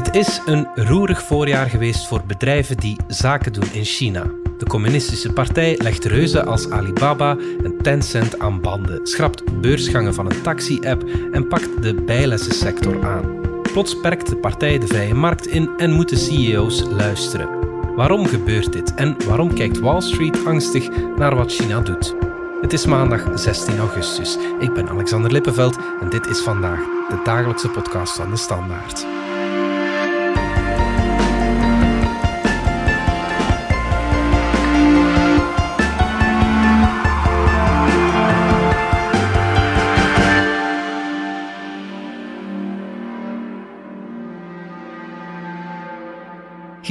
Het 0.00 0.14
is 0.14 0.40
een 0.46 0.68
roerig 0.74 1.22
voorjaar 1.22 1.66
geweest 1.66 2.06
voor 2.06 2.22
bedrijven 2.26 2.76
die 2.76 2.96
zaken 3.08 3.52
doen 3.52 3.72
in 3.72 3.84
China. 3.84 4.24
De 4.58 4.66
communistische 4.66 5.32
partij 5.32 5.78
legt 5.82 6.04
reuzen 6.04 6.46
als 6.46 6.70
Alibaba 6.70 7.36
en 7.62 7.76
Tencent 7.82 8.38
aan 8.38 8.60
banden, 8.60 9.06
schrapt 9.06 9.60
beursgangen 9.60 10.14
van 10.14 10.30
een 10.30 10.42
taxi-app 10.42 11.04
en 11.32 11.48
pakt 11.48 11.82
de 11.82 11.94
bijlessensector 11.94 13.04
aan. 13.06 13.40
Plots 13.62 14.00
perkt 14.00 14.28
de 14.28 14.36
partij 14.36 14.78
de 14.78 14.86
vrije 14.86 15.14
markt 15.14 15.46
in 15.46 15.70
en 15.76 15.92
moeten 15.92 16.18
CEO's 16.18 16.82
luisteren. 16.90 17.48
Waarom 17.96 18.26
gebeurt 18.26 18.72
dit 18.72 18.94
en 18.94 19.16
waarom 19.26 19.54
kijkt 19.54 19.78
Wall 19.78 20.00
Street 20.00 20.46
angstig 20.46 20.88
naar 21.16 21.34
wat 21.34 21.52
China 21.52 21.80
doet? 21.80 22.14
Het 22.60 22.72
is 22.72 22.86
maandag 22.86 23.38
16 23.38 23.78
augustus. 23.78 24.36
Ik 24.60 24.72
ben 24.72 24.88
Alexander 24.88 25.32
Lippenveld 25.32 25.76
en 26.00 26.08
dit 26.08 26.26
is 26.26 26.40
vandaag 26.40 26.80
de 27.08 27.20
dagelijkse 27.24 27.68
podcast 27.68 28.16
van 28.16 28.30
de 28.30 28.36
Standaard. 28.36 29.06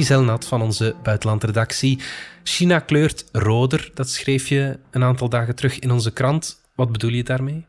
Giselle 0.00 0.24
Nat 0.24 0.44
van 0.44 0.62
onze 0.62 0.94
buitenlandredactie. 1.02 1.98
China 2.42 2.78
kleurt 2.78 3.24
roder, 3.32 3.90
dat 3.94 4.08
schreef 4.08 4.48
je 4.48 4.78
een 4.90 5.02
aantal 5.02 5.28
dagen 5.28 5.54
terug 5.54 5.78
in 5.78 5.90
onze 5.90 6.12
krant. 6.12 6.60
Wat 6.74 6.92
bedoel 6.92 7.10
je 7.10 7.24
daarmee? 7.24 7.66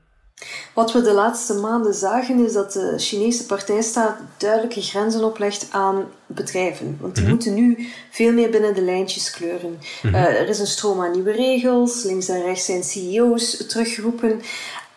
Wat 0.73 0.94
we 0.94 1.02
de 1.02 1.13
laatste 1.13 1.54
maanden 1.54 1.94
zagen 1.94 2.45
is 2.45 2.54
dat 2.54 2.73
de 2.73 2.94
Chinese 2.98 3.45
partijstaat 3.45 4.17
duidelijke 4.38 4.81
grenzen 4.81 5.23
oplegt 5.23 5.67
aan 5.71 6.05
bedrijven. 6.26 6.98
Want 6.99 7.15
die 7.15 7.23
mhm. 7.23 7.34
moeten 7.34 7.54
nu 7.54 7.88
veel 8.12 8.34
meer 8.34 8.49
binnen 8.49 8.73
de 8.73 8.82
lijntjes 8.82 9.32
kleuren. 9.32 9.79
Mhm. 10.01 10.16
Eh, 10.16 10.40
er 10.40 10.49
is 10.49 10.60
een 10.60 10.68
stroom 10.68 11.01
aan 11.01 11.12
nieuwe 11.12 11.32
regels. 11.32 12.04
Links 12.04 12.27
en 12.27 12.41
rechts 12.41 12.66
zijn 12.66 12.84
CEO's 12.84 13.68
teruggeroepen. 13.68 14.41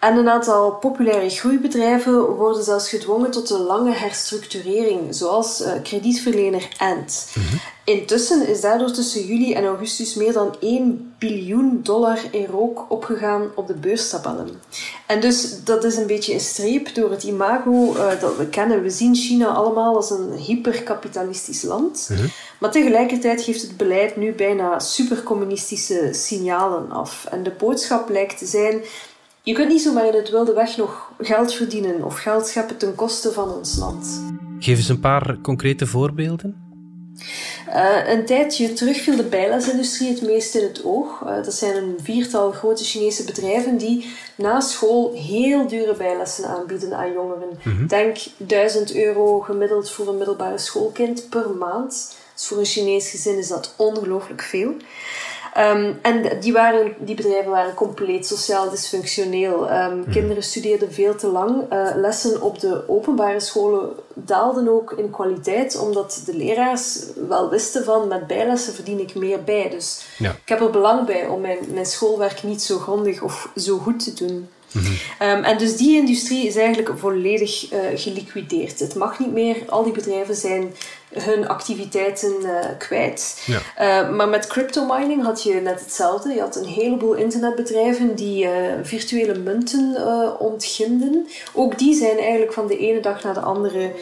En 0.04 0.16
een 0.16 0.28
aantal 0.28 0.70
populaire 0.70 1.28
groeibedrijven 1.28 2.26
worden 2.26 2.64
zelfs 2.64 2.88
gedwongen 2.88 3.30
tot 3.30 3.50
een 3.50 3.60
lange 3.60 3.92
herstructurering, 3.92 5.14
zoals 5.14 5.60
uh, 5.60 5.72
kredietverlener 5.82 6.68
Ant. 6.78 7.28
Mhm. 7.34 7.56
Intussen 7.84 8.48
is 8.48 8.60
daardoor 8.60 8.90
tussen 8.90 9.26
juli 9.26 9.54
en 9.54 9.64
augustus 9.64 10.14
meer 10.14 10.32
dan 10.32 10.56
1 10.60 11.14
biljoen 11.18 11.80
dollar 11.82 12.18
in 12.30 12.46
rook 12.46 12.86
opgegaan 12.88 13.50
op 13.54 13.66
de 13.66 13.74
beurstabellen. 13.74 14.60
En 15.06 15.20
dus 15.20 15.64
dat 15.64 15.84
is 15.84 15.96
een 15.96 16.06
beetje 16.06 16.32
een 16.32 16.40
streep 16.40 16.94
door 16.94 17.10
het 17.10 17.22
imago 17.22 17.94
uh, 17.96 18.20
dat 18.20 18.36
we 18.36 18.46
kennen. 18.46 18.82
We 18.82 18.90
zien 18.90 19.14
China 19.14 19.46
allemaal 19.46 19.96
als 19.96 20.10
een 20.10 20.32
hyperkapitalistisch 20.32 21.62
land. 21.62 22.08
Mhm. 22.10 22.26
Maar 22.58 22.70
tegelijkertijd 22.70 23.42
geeft 23.42 23.62
het 23.62 23.76
beleid 23.76 24.16
nu 24.16 24.32
bijna 24.32 24.78
supercommunistische 24.78 26.08
signalen 26.12 26.90
af. 26.90 27.26
En 27.30 27.42
de 27.42 27.52
boodschap 27.58 28.08
lijkt 28.08 28.38
te 28.38 28.46
zijn 28.46 28.82
je 29.44 29.52
kunt 29.52 29.68
niet 29.68 29.82
zomaar 29.82 30.06
in 30.06 30.14
het 30.14 30.30
wilde 30.30 30.52
weg 30.52 30.76
nog 30.76 31.12
geld 31.18 31.54
verdienen 31.54 32.04
of 32.04 32.18
geld 32.18 32.46
scheppen 32.46 32.76
ten 32.76 32.94
koste 32.94 33.32
van 33.32 33.52
ons 33.52 33.78
land. 33.78 34.22
Geef 34.58 34.76
eens 34.76 34.88
een 34.88 35.00
paar 35.00 35.38
concrete 35.42 35.86
voorbeelden. 35.86 36.62
Uh, 37.68 38.08
een 38.08 38.26
tijdje 38.26 38.72
terug 38.72 39.00
viel 39.00 39.16
de 39.16 39.24
bijlesindustrie 39.24 40.08
het 40.08 40.22
meest 40.22 40.54
in 40.54 40.62
het 40.62 40.84
oog. 40.84 41.22
Uh, 41.22 41.34
dat 41.34 41.54
zijn 41.54 41.76
een 41.76 41.96
viertal 42.02 42.52
grote 42.52 42.84
Chinese 42.84 43.24
bedrijven 43.24 43.76
die 43.76 44.06
na 44.36 44.60
school 44.60 45.12
heel 45.14 45.66
dure 45.66 45.96
bijlessen 45.96 46.48
aanbieden 46.48 46.96
aan 46.96 47.12
jongeren. 47.12 47.58
Mhm. 47.62 47.86
Denk 47.86 48.16
1000 48.36 48.94
euro 48.94 49.40
gemiddeld 49.40 49.90
voor 49.90 50.08
een 50.08 50.16
middelbare 50.16 50.58
schoolkind 50.58 51.28
per 51.28 51.50
maand. 51.50 52.16
Dus 52.34 52.46
voor 52.46 52.58
een 52.58 52.64
Chinees 52.64 53.10
gezin 53.10 53.38
is 53.38 53.48
dat 53.48 53.74
ongelooflijk 53.76 54.42
veel. 54.42 54.74
Ehm, 55.54 55.92
en 56.02 56.40
die, 56.40 56.52
waren, 56.52 56.94
die 56.98 57.14
bedrijven 57.14 57.50
waren 57.50 57.74
compleet 57.74 58.26
sociaal 58.26 58.70
dysfunctioneel. 58.70 59.72
Um, 59.72 60.10
Kinderen 60.10 60.42
studeerden 60.42 60.92
veel 60.92 61.14
te 61.14 61.26
lang. 61.26 61.72
Uh, 61.72 61.88
lessen 61.94 62.42
op 62.42 62.60
de 62.60 62.88
openbare 62.88 63.40
scholen 63.40 63.90
daalden 64.14 64.68
ook 64.68 64.92
in 64.92 65.10
kwaliteit, 65.10 65.78
omdat 65.78 66.22
de 66.26 66.36
leraars 66.36 66.98
wel 67.28 67.50
wisten 67.50 67.84
van 67.84 68.08
met 68.08 68.26
bijlessen 68.26 68.74
verdien 68.74 69.00
ik 69.00 69.14
meer 69.14 69.44
bij. 69.44 69.68
Dus 69.70 70.04
ja. 70.18 70.30
ik 70.30 70.48
heb 70.48 70.60
er 70.60 70.70
belang 70.70 71.06
bij 71.06 71.26
om 71.26 71.40
mijn, 71.40 71.58
mijn 71.68 71.86
schoolwerk 71.86 72.42
niet 72.42 72.62
zo 72.62 72.78
grondig 72.78 73.22
of 73.22 73.50
zo 73.56 73.78
goed 73.78 74.04
te 74.04 74.24
doen. 74.24 74.48
Mhm. 74.74 74.92
Ehm, 75.18 75.42
en 75.42 75.58
dus 75.58 75.76
die 75.76 75.96
industrie 75.96 76.46
is 76.46 76.56
eigenlijk 76.56 76.98
volledig 76.98 77.72
uh, 77.72 77.78
geliquideerd. 77.94 78.80
Het 78.80 78.94
mag 78.94 79.18
niet 79.18 79.32
meer. 79.32 79.56
Al 79.68 79.84
die 79.84 79.92
bedrijven 79.92 80.34
zijn 80.34 80.74
hun 81.12 81.48
activiteiten 81.48 82.34
uh, 82.42 82.58
kwijt. 82.78 83.42
Ja. 83.46 84.02
Uh, 84.04 84.16
maar 84.16 84.28
met 84.28 84.46
crypto 84.46 84.86
mining 84.86 85.22
had 85.22 85.42
je 85.42 85.54
net 85.54 85.80
hetzelfde. 85.80 86.34
Je 86.34 86.40
had 86.40 86.56
een 86.56 86.66
heleboel 86.66 87.14
internetbedrijven 87.14 88.14
die 88.14 88.48
virtuele 88.82 89.38
munten 89.38 89.96
ontginden. 90.40 91.28
Ook 91.52 91.78
die 91.78 91.94
zijn 91.94 92.18
eigenlijk 92.18 92.52
van 92.52 92.66
de 92.66 92.78
ene 92.78 93.00
dag 93.00 93.22
naar 93.22 93.34
de 93.34 93.40
andere 93.40 93.92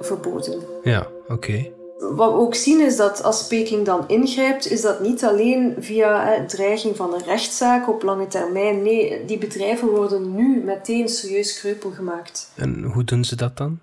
verboden. 0.00 0.62
Ja, 0.82 1.06
oké 1.28 1.78
wat 2.00 2.32
we 2.32 2.38
ook 2.38 2.54
zien 2.54 2.80
is 2.80 2.96
dat 2.96 3.22
als 3.22 3.46
Peking 3.46 3.86
dan 3.86 4.04
ingrijpt, 4.08 4.70
is 4.70 4.80
dat 4.80 5.00
niet 5.00 5.24
alleen 5.24 5.74
via 5.78 6.44
dreiging 6.46 6.96
van 6.96 7.14
een 7.14 7.24
rechtszaak 7.24 7.88
op 7.88 8.02
lange 8.02 8.26
termijn. 8.26 8.82
Nee, 8.82 9.24
die 9.24 9.38
bedrijven 9.38 9.88
worden 9.88 10.34
nu 10.34 10.62
meteen 10.64 11.08
serieus 11.08 11.60
kreupel 11.60 11.90
gemaakt. 11.90 12.52
En 12.54 12.82
hoe 12.82 13.04
doen 13.04 13.24
ze 13.24 13.36
dat 13.36 13.56
dan? 13.56 13.78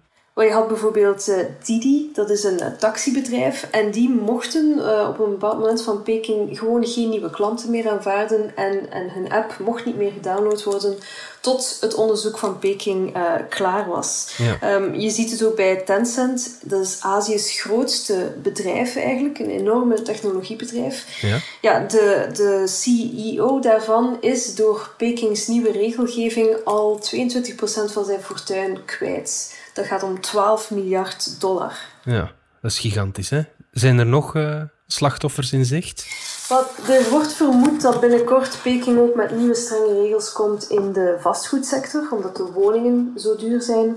Je 0.45 0.51
had 0.51 0.67
bijvoorbeeld 0.67 1.27
uh, 1.29 1.35
Didi, 1.63 2.09
dat 2.13 2.29
is 2.29 2.43
een 2.43 2.59
uh, 2.59 2.67
taxibedrijf, 2.67 3.67
en 3.71 3.91
die 3.91 4.09
mochten 4.09 4.77
uh, 4.77 5.05
op 5.09 5.19
een 5.19 5.29
bepaald 5.29 5.59
moment 5.59 5.81
van 5.81 6.03
Peking 6.03 6.57
gewoon 6.57 6.85
geen 6.85 7.09
nieuwe 7.09 7.29
klanten 7.29 7.71
meer 7.71 7.89
aanvaarden 7.89 8.55
en, 8.55 8.91
en 8.91 9.09
hun 9.11 9.31
app 9.31 9.59
mocht 9.59 9.85
niet 9.85 9.97
meer 9.97 10.11
gedownload 10.11 10.63
worden 10.63 10.97
tot 11.41 11.77
het 11.81 11.93
onderzoek 11.93 12.37
van 12.37 12.59
Peking 12.59 13.17
klaar 13.49 13.87
was. 13.87 14.33
Ja. 14.37 14.75
Um, 14.75 14.95
je 14.95 15.09
ziet 15.09 15.31
het 15.31 15.43
ook 15.43 15.55
bij 15.55 15.75
Tencent, 15.75 16.57
dat 16.61 16.81
is 16.81 16.97
Azië's 17.01 17.61
grootste 17.61 18.33
bedrijf 18.41 18.95
eigenlijk, 18.95 19.39
een 19.39 19.49
enorme 19.49 20.01
technologiebedrijf. 20.01 21.21
Ja, 21.21 21.39
ja 21.61 21.79
de, 21.79 22.27
de 22.33 22.63
CEO 22.67 23.59
daarvan 23.59 24.17
is 24.21 24.55
door 24.55 24.93
Pekings 24.97 25.47
nieuwe 25.47 25.71
regelgeving 25.71 26.57
al 26.63 26.99
22% 27.15 27.91
van 27.91 28.05
zijn 28.05 28.21
fortuin 28.21 28.85
kwijt. 28.85 29.55
Dat 29.77 29.85
gaat 29.85 30.03
om 30.03 30.21
12 30.21 30.71
miljard 30.71 31.41
dollar. 31.41 31.73
Ja, 32.03 32.31
dat 32.61 32.71
is 32.71 32.79
gigantisch, 32.79 33.29
hè? 33.29 33.41
Zijn 33.71 33.99
er 33.99 34.05
nog 34.05 34.35
uh, 34.35 34.61
slachtoffers 34.87 35.53
in 35.53 35.65
zicht? 35.65 36.05
Wat, 36.47 36.71
er 36.89 37.09
wordt 37.09 37.33
vermoed 37.33 37.81
dat 37.81 37.99
binnenkort 37.99 38.59
Peking 38.63 38.99
ook 38.99 39.15
met 39.15 39.31
nieuwe 39.31 39.55
strenge 39.55 40.01
regels 40.01 40.31
komt 40.31 40.69
in 40.69 40.93
de 40.93 41.17
vastgoedsector, 41.19 42.07
omdat 42.11 42.35
de 42.35 42.43
woningen 42.43 43.13
zo 43.17 43.35
duur 43.35 43.61
zijn. 43.61 43.87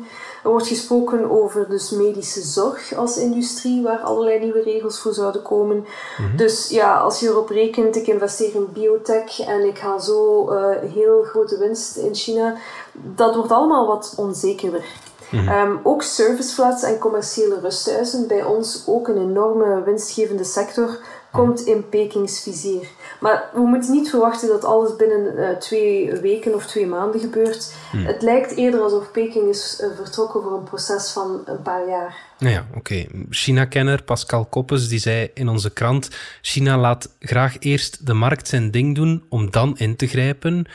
Er 0.42 0.50
wordt 0.50 0.66
gesproken 0.66 1.30
over 1.30 1.68
dus 1.68 1.90
medische 1.90 2.40
zorg 2.40 2.94
als 2.94 3.16
industrie, 3.16 3.82
waar 3.82 3.98
allerlei 3.98 4.38
nieuwe 4.38 4.62
regels 4.62 5.00
voor 5.00 5.12
zouden 5.12 5.42
komen. 5.42 5.84
Mhm. 6.18 6.36
Dus 6.36 6.68
ja, 6.68 6.96
als 6.96 7.20
je 7.20 7.26
erop 7.28 7.48
rekent, 7.48 7.96
ik 7.96 8.06
investeer 8.06 8.54
in 8.54 8.72
biotech 8.72 9.40
en 9.40 9.64
ik 9.64 9.78
haal 9.78 10.00
zo 10.00 10.52
uh, 10.52 10.92
heel 10.92 11.22
grote 11.22 11.58
winst 11.58 11.96
in 11.96 12.14
China, 12.14 12.56
dat 12.92 13.34
wordt 13.34 13.52
allemaal 13.52 13.86
wat 13.86 14.14
onzekerder. 14.16 14.84
Mm 15.30 15.48
-hmm. 15.48 15.80
ook 15.82 16.02
serviceflats 16.02 16.82
en 16.82 16.98
commerciële 16.98 17.60
rusthuizen, 17.60 18.26
bij 18.26 18.44
ons 18.44 18.84
ook 18.86 19.08
een 19.08 19.18
enorme 19.18 19.82
winstgevende 19.82 20.44
sector, 20.44 20.98
komt 21.30 21.60
in 21.60 21.88
Pekings 21.88 22.42
vizier. 22.42 22.88
Maar 23.20 23.50
we 23.52 23.60
moeten 23.60 23.92
niet 23.92 24.10
verwachten 24.10 24.48
dat 24.48 24.64
alles 24.64 24.96
binnen 24.96 25.38
uh, 25.38 25.56
twee 25.56 26.12
weken 26.12 26.54
of 26.54 26.66
twee 26.66 26.86
maanden 26.86 27.20
gebeurt. 27.20 27.74
Mhm. 27.92 28.04
Het 28.04 28.22
lijkt 28.22 28.56
eerder 28.56 28.80
alsof 28.80 29.10
Peking 29.10 29.48
is 29.48 29.80
uh, 29.80 29.86
vertrokken 29.96 30.42
voor 30.42 30.52
een 30.52 30.64
proces 30.64 31.10
van 31.10 31.42
een 31.44 31.62
paar 31.62 31.88
jaar. 31.88 32.16
Nou 32.38 32.52
ja, 32.52 32.66
oké. 32.76 33.06
China-kenner 33.30 34.02
Pascal 34.02 34.44
Koppes 34.44 34.88
die 34.88 34.98
zei 34.98 35.30
in 35.34 35.48
onze 35.48 35.72
krant: 35.72 36.10
China 36.40 36.78
laat 36.78 37.08
graag 37.20 37.56
eerst 37.58 38.06
de 38.06 38.14
markt 38.14 38.48
zijn 38.48 38.70
ding 38.70 38.94
doen 38.94 39.24
om 39.28 39.50
dan 39.50 39.78
in 39.78 39.96
te 39.96 40.06
grijpen. 40.06 40.66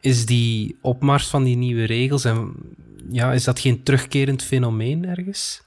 Is 0.00 0.26
die 0.26 0.78
opmars 0.80 1.28
van 1.28 1.44
die 1.44 1.56
nieuwe 1.56 1.84
regels 1.84 2.24
en 2.24 2.54
ja, 3.10 3.32
is 3.32 3.44
dat 3.44 3.60
geen 3.60 3.82
terugkerend 3.82 4.42
fenomeen 4.42 5.04
ergens? 5.04 5.60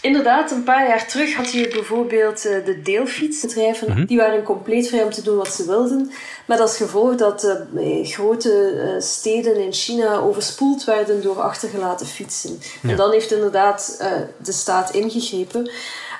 Inderdaad, 0.00 0.50
een 0.50 0.62
paar 0.62 0.88
jaar 0.88 1.06
terug 1.06 1.34
had 1.34 1.52
je 1.52 1.68
bijvoorbeeld 1.68 2.46
eh, 2.46 2.64
de 2.64 2.80
deelfietsbedrijven. 2.82 3.90
Mhm. 3.90 4.04
Die 4.04 4.16
waren 4.16 4.42
compleet 4.42 4.88
vrij 4.88 5.02
om 5.02 5.10
te 5.10 5.22
doen 5.22 5.36
wat 5.36 5.54
ze 5.54 5.66
wilden. 5.66 6.10
Met 6.46 6.60
als 6.60 6.76
gevolg 6.76 7.14
dat 7.14 7.56
uh, 7.74 8.06
grote 8.06 8.72
uh, 8.74 9.00
steden 9.00 9.64
in 9.64 9.72
China 9.72 10.16
overspoeld 10.16 10.84
werden 10.84 11.22
door 11.22 11.40
achtergelaten 11.40 12.06
fietsen. 12.06 12.58
En 12.82 12.96
dan 12.96 13.12
heeft 13.12 13.32
inderdaad 13.32 14.04
de 14.42 14.52
staat 14.52 14.94
ingegrepen. 14.94 15.70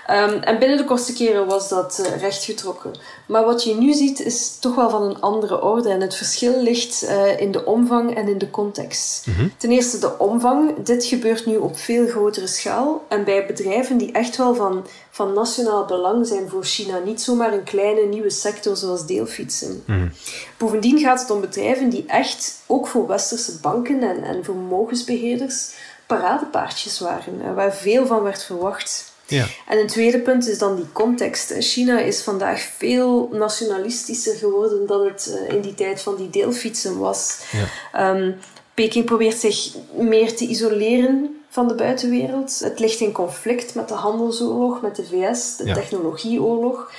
Ehm, 0.09 0.39
en 0.43 0.59
binnen 0.59 0.77
de 0.79 0.85
kortste 0.85 1.13
keren 1.13 1.47
was 1.47 1.69
dat 1.69 2.03
uh, 2.07 2.21
rechtgetrokken. 2.21 2.93
Maar 3.27 3.45
wat 3.45 3.65
je 3.65 3.75
nu 3.75 3.93
ziet 3.93 4.21
is 4.21 4.57
toch 4.59 4.75
wel 4.75 4.91
van 4.91 5.03
een 5.03 5.21
andere 5.21 5.63
orde. 5.63 5.89
En 5.89 6.01
het 6.01 6.15
verschil 6.15 6.63
ligt 6.63 7.03
uh, 7.05 7.41
in 7.41 7.53
de 7.53 7.65
omvang 7.65 8.17
en 8.17 8.29
in 8.29 8.39
de 8.39 8.51
context. 8.51 9.27
Mhm. 9.27 9.49
Ten 9.57 9.71
eerste 9.71 9.99
de 9.99 10.19
omvang. 10.19 10.75
Dit 10.85 11.05
gebeurt 11.05 11.47
nu 11.47 11.57
op 11.57 11.79
veel 11.79 12.07
grotere 12.07 12.47
schaal. 12.47 13.05
En 13.09 13.25
bij 13.25 13.47
bedrijven 13.47 13.97
die 13.97 14.13
echt 14.13 14.37
wel 14.37 14.55
van, 14.55 14.87
van 15.11 15.33
nationaal 15.33 15.85
belang 15.85 16.27
zijn 16.27 16.49
voor 16.49 16.65
China. 16.65 16.99
Niet 16.99 17.23
zomaar 17.23 17.53
een 17.53 17.65
kleine 17.65 18.03
nieuwe 18.07 18.31
sector 18.31 18.77
zoals 18.77 19.07
deelfietsen. 19.07 19.83
Mhm. 19.87 20.09
Bovendien 20.57 20.99
gaat 20.99 21.21
het 21.21 21.31
om 21.31 21.41
bedrijven 21.41 21.89
die 21.89 22.05
echt 22.07 22.61
ook 22.67 22.87
voor 22.87 23.07
westerse 23.07 23.59
banken 23.61 24.03
en, 24.03 24.23
en 24.23 24.45
vermogensbeheerders 24.45 25.71
paradepaardjes 26.07 27.01
waren. 27.01 27.41
eh, 27.45 27.55
Waar 27.55 27.75
veel 27.75 28.07
van 28.07 28.23
werd 28.23 28.43
verwacht. 28.45 29.17
Ja. 29.29 29.47
En 29.67 29.79
een 29.79 29.87
tweede 29.87 30.19
punt 30.21 30.49
is 30.49 30.59
dan 30.59 30.77
die 30.77 30.93
context. 30.93 31.55
China 31.59 31.99
is 31.99 32.23
vandaag 32.23 32.61
veel 32.61 33.29
nationalistischer 33.33 34.35
geworden 34.35 34.87
dan 34.87 35.05
het 35.05 35.35
eh, 35.49 35.55
in 35.55 35.61
die 35.61 35.75
tijd 35.75 36.01
van 36.03 36.17
die 36.17 36.31
deelfietsen 36.31 36.99
was. 36.99 37.39
Ja. 37.53 37.67
Ehm, 37.93 38.33
Peking 38.75 39.05
probeert 39.05 39.37
zich 39.39 39.75
meer 39.97 40.37
te 40.37 40.47
isoleren 40.47 41.41
van 41.49 41.69
de 41.69 41.75
buitenwereld. 41.75 42.59
Het 42.59 42.79
ligt 42.79 43.01
in 43.01 43.13
conflict 43.13 43.75
met 43.75 43.89
de 43.89 43.95
handelsoorlog 43.95 44.83
met 44.83 44.97
de 44.97 45.05
VS, 45.05 45.57
de 45.57 45.65
Ja. 45.67 45.75
technologieoorlog. 45.75 46.93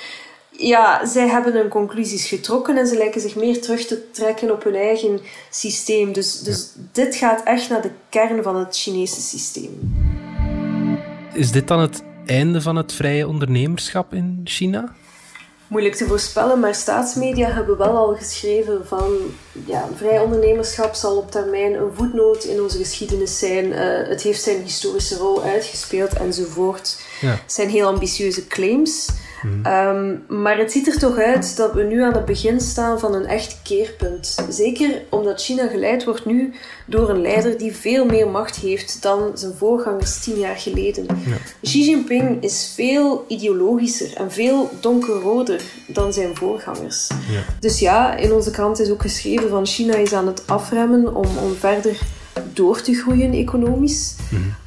Ja, 0.50 1.06
zij 1.06 1.28
hebben 1.28 1.52
hun 1.52 1.68
conclusies 1.68 2.26
getrokken 2.26 2.76
en 2.76 2.86
ze 2.86 2.96
lijken 2.96 3.20
zich 3.20 3.36
meer 3.36 3.60
terug 3.60 3.86
te 3.86 4.10
trekken 4.10 4.50
op 4.52 4.64
hun 4.64 4.74
eigen 4.74 5.20
systeem. 5.50 6.12
Dus, 6.12 6.40
dus 6.40 6.68
dit 6.92 7.14
gaat 7.16 7.42
echt 7.44 7.68
naar 7.68 7.82
de 7.82 7.90
kern 8.08 8.42
van 8.42 8.56
het 8.56 8.76
Chinese 8.76 9.20
systeem. 9.20 9.94
Is 11.34 11.50
dit 11.50 11.68
dan 11.68 11.80
het 11.80 12.02
einde 12.26 12.60
van 12.60 12.76
het 12.76 12.92
vrije 12.92 13.28
ondernemerschap 13.28 14.14
in 14.14 14.40
China? 14.44 14.94
Moeilijk 15.70 15.94
te 15.94 16.06
voorspellen, 16.06 16.60
maar 16.60 16.74
staatsmedia 16.74 17.50
hebben 17.50 17.78
wel 17.78 17.96
al 17.96 18.14
geschreven 18.14 18.86
van 18.86 19.12
ja, 19.66 19.88
vrij 19.96 20.18
ondernemerschap 20.18 20.94
zal 20.94 21.16
op 21.16 21.30
termijn 21.30 21.74
een 21.74 21.92
voetnoot 21.94 22.44
in 22.44 22.60
onze 22.60 22.78
geschiedenis 22.78 23.38
zijn. 23.38 23.72
Eh, 23.72 24.08
het 24.08 24.22
heeft 24.22 24.42
zijn 24.42 24.62
historische 24.62 25.16
rol 25.16 25.42
uitgespeeld 25.42 26.12
enzovoort. 26.12 27.00
Ja. 27.20 27.30
Het 27.30 27.52
zijn 27.52 27.68
heel 27.68 27.86
ambitieuze 27.86 28.46
claims. 28.46 29.08
Ehm, 29.62 30.14
maar 30.28 30.58
het 30.58 30.72
ziet 30.72 30.86
er 30.86 30.98
toch 30.98 31.18
uit 31.18 31.56
dat 31.56 31.72
we 31.72 31.82
nu 31.82 32.02
aan 32.02 32.14
het 32.14 32.24
begin 32.24 32.60
staan 32.60 32.98
van 32.98 33.14
een 33.14 33.26
echt 33.26 33.58
keerpunt. 33.62 34.34
Zeker 34.48 35.02
omdat 35.08 35.42
China 35.42 35.66
geleid 35.66 36.04
wordt 36.04 36.24
nu 36.24 36.54
door 36.86 37.10
een 37.10 37.20
leider 37.20 37.58
die 37.58 37.74
veel 37.74 38.04
meer 38.04 38.28
macht 38.28 38.56
heeft 38.56 39.02
dan 39.02 39.30
zijn 39.34 39.52
voorgangers 39.56 40.18
tien 40.18 40.38
jaar 40.38 40.56
geleden. 40.56 41.06
Xi 41.62 41.84
Jinping 41.84 42.42
is 42.42 42.72
veel 42.74 43.24
ideologischer 43.28 44.16
en 44.16 44.32
veel 44.32 44.70
donkerroder 44.80 45.60
dan 45.86 46.12
zijn 46.12 46.36
voorgangers. 46.36 47.08
Ja. 47.08 47.42
Dus 47.60 47.78
ja, 47.78 48.16
in 48.16 48.32
onze 48.32 48.50
krant 48.50 48.80
is 48.80 48.90
ook 48.90 49.02
geschreven 49.02 49.48
van 49.48 49.66
China 49.66 49.94
is 49.94 50.12
aan 50.12 50.26
het 50.26 50.42
afremmen 50.46 51.14
om, 51.14 51.38
om 51.38 51.54
verder 51.58 51.98
door 52.52 52.80
te 52.80 52.94
groeien 52.94 53.32
economisch. 53.32 54.14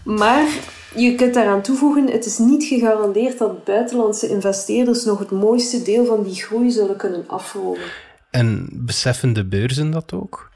Maar 0.04 0.48
je 0.96 1.16
kunt 1.16 1.34
daaraan 1.34 1.62
toevoegen, 1.62 2.12
het 2.12 2.26
is 2.26 2.38
niet 2.38 2.64
gegarandeerd 2.64 3.38
dat 3.38 3.64
buitenlandse 3.64 4.28
investeerders 4.28 5.04
nog 5.04 5.20
het 5.20 5.32
mooiste 5.32 5.82
deel 5.82 6.06
van 6.06 6.24
die 6.24 6.36
groei 6.36 6.72
zullen 6.72 6.98
kunnen 6.98 7.24
afromen. 7.28 7.92
En 8.30 8.70
beseffen 8.72 9.34
de 9.34 9.46
beurzen 9.46 9.92
dat 9.92 10.14
ook? 10.14 10.52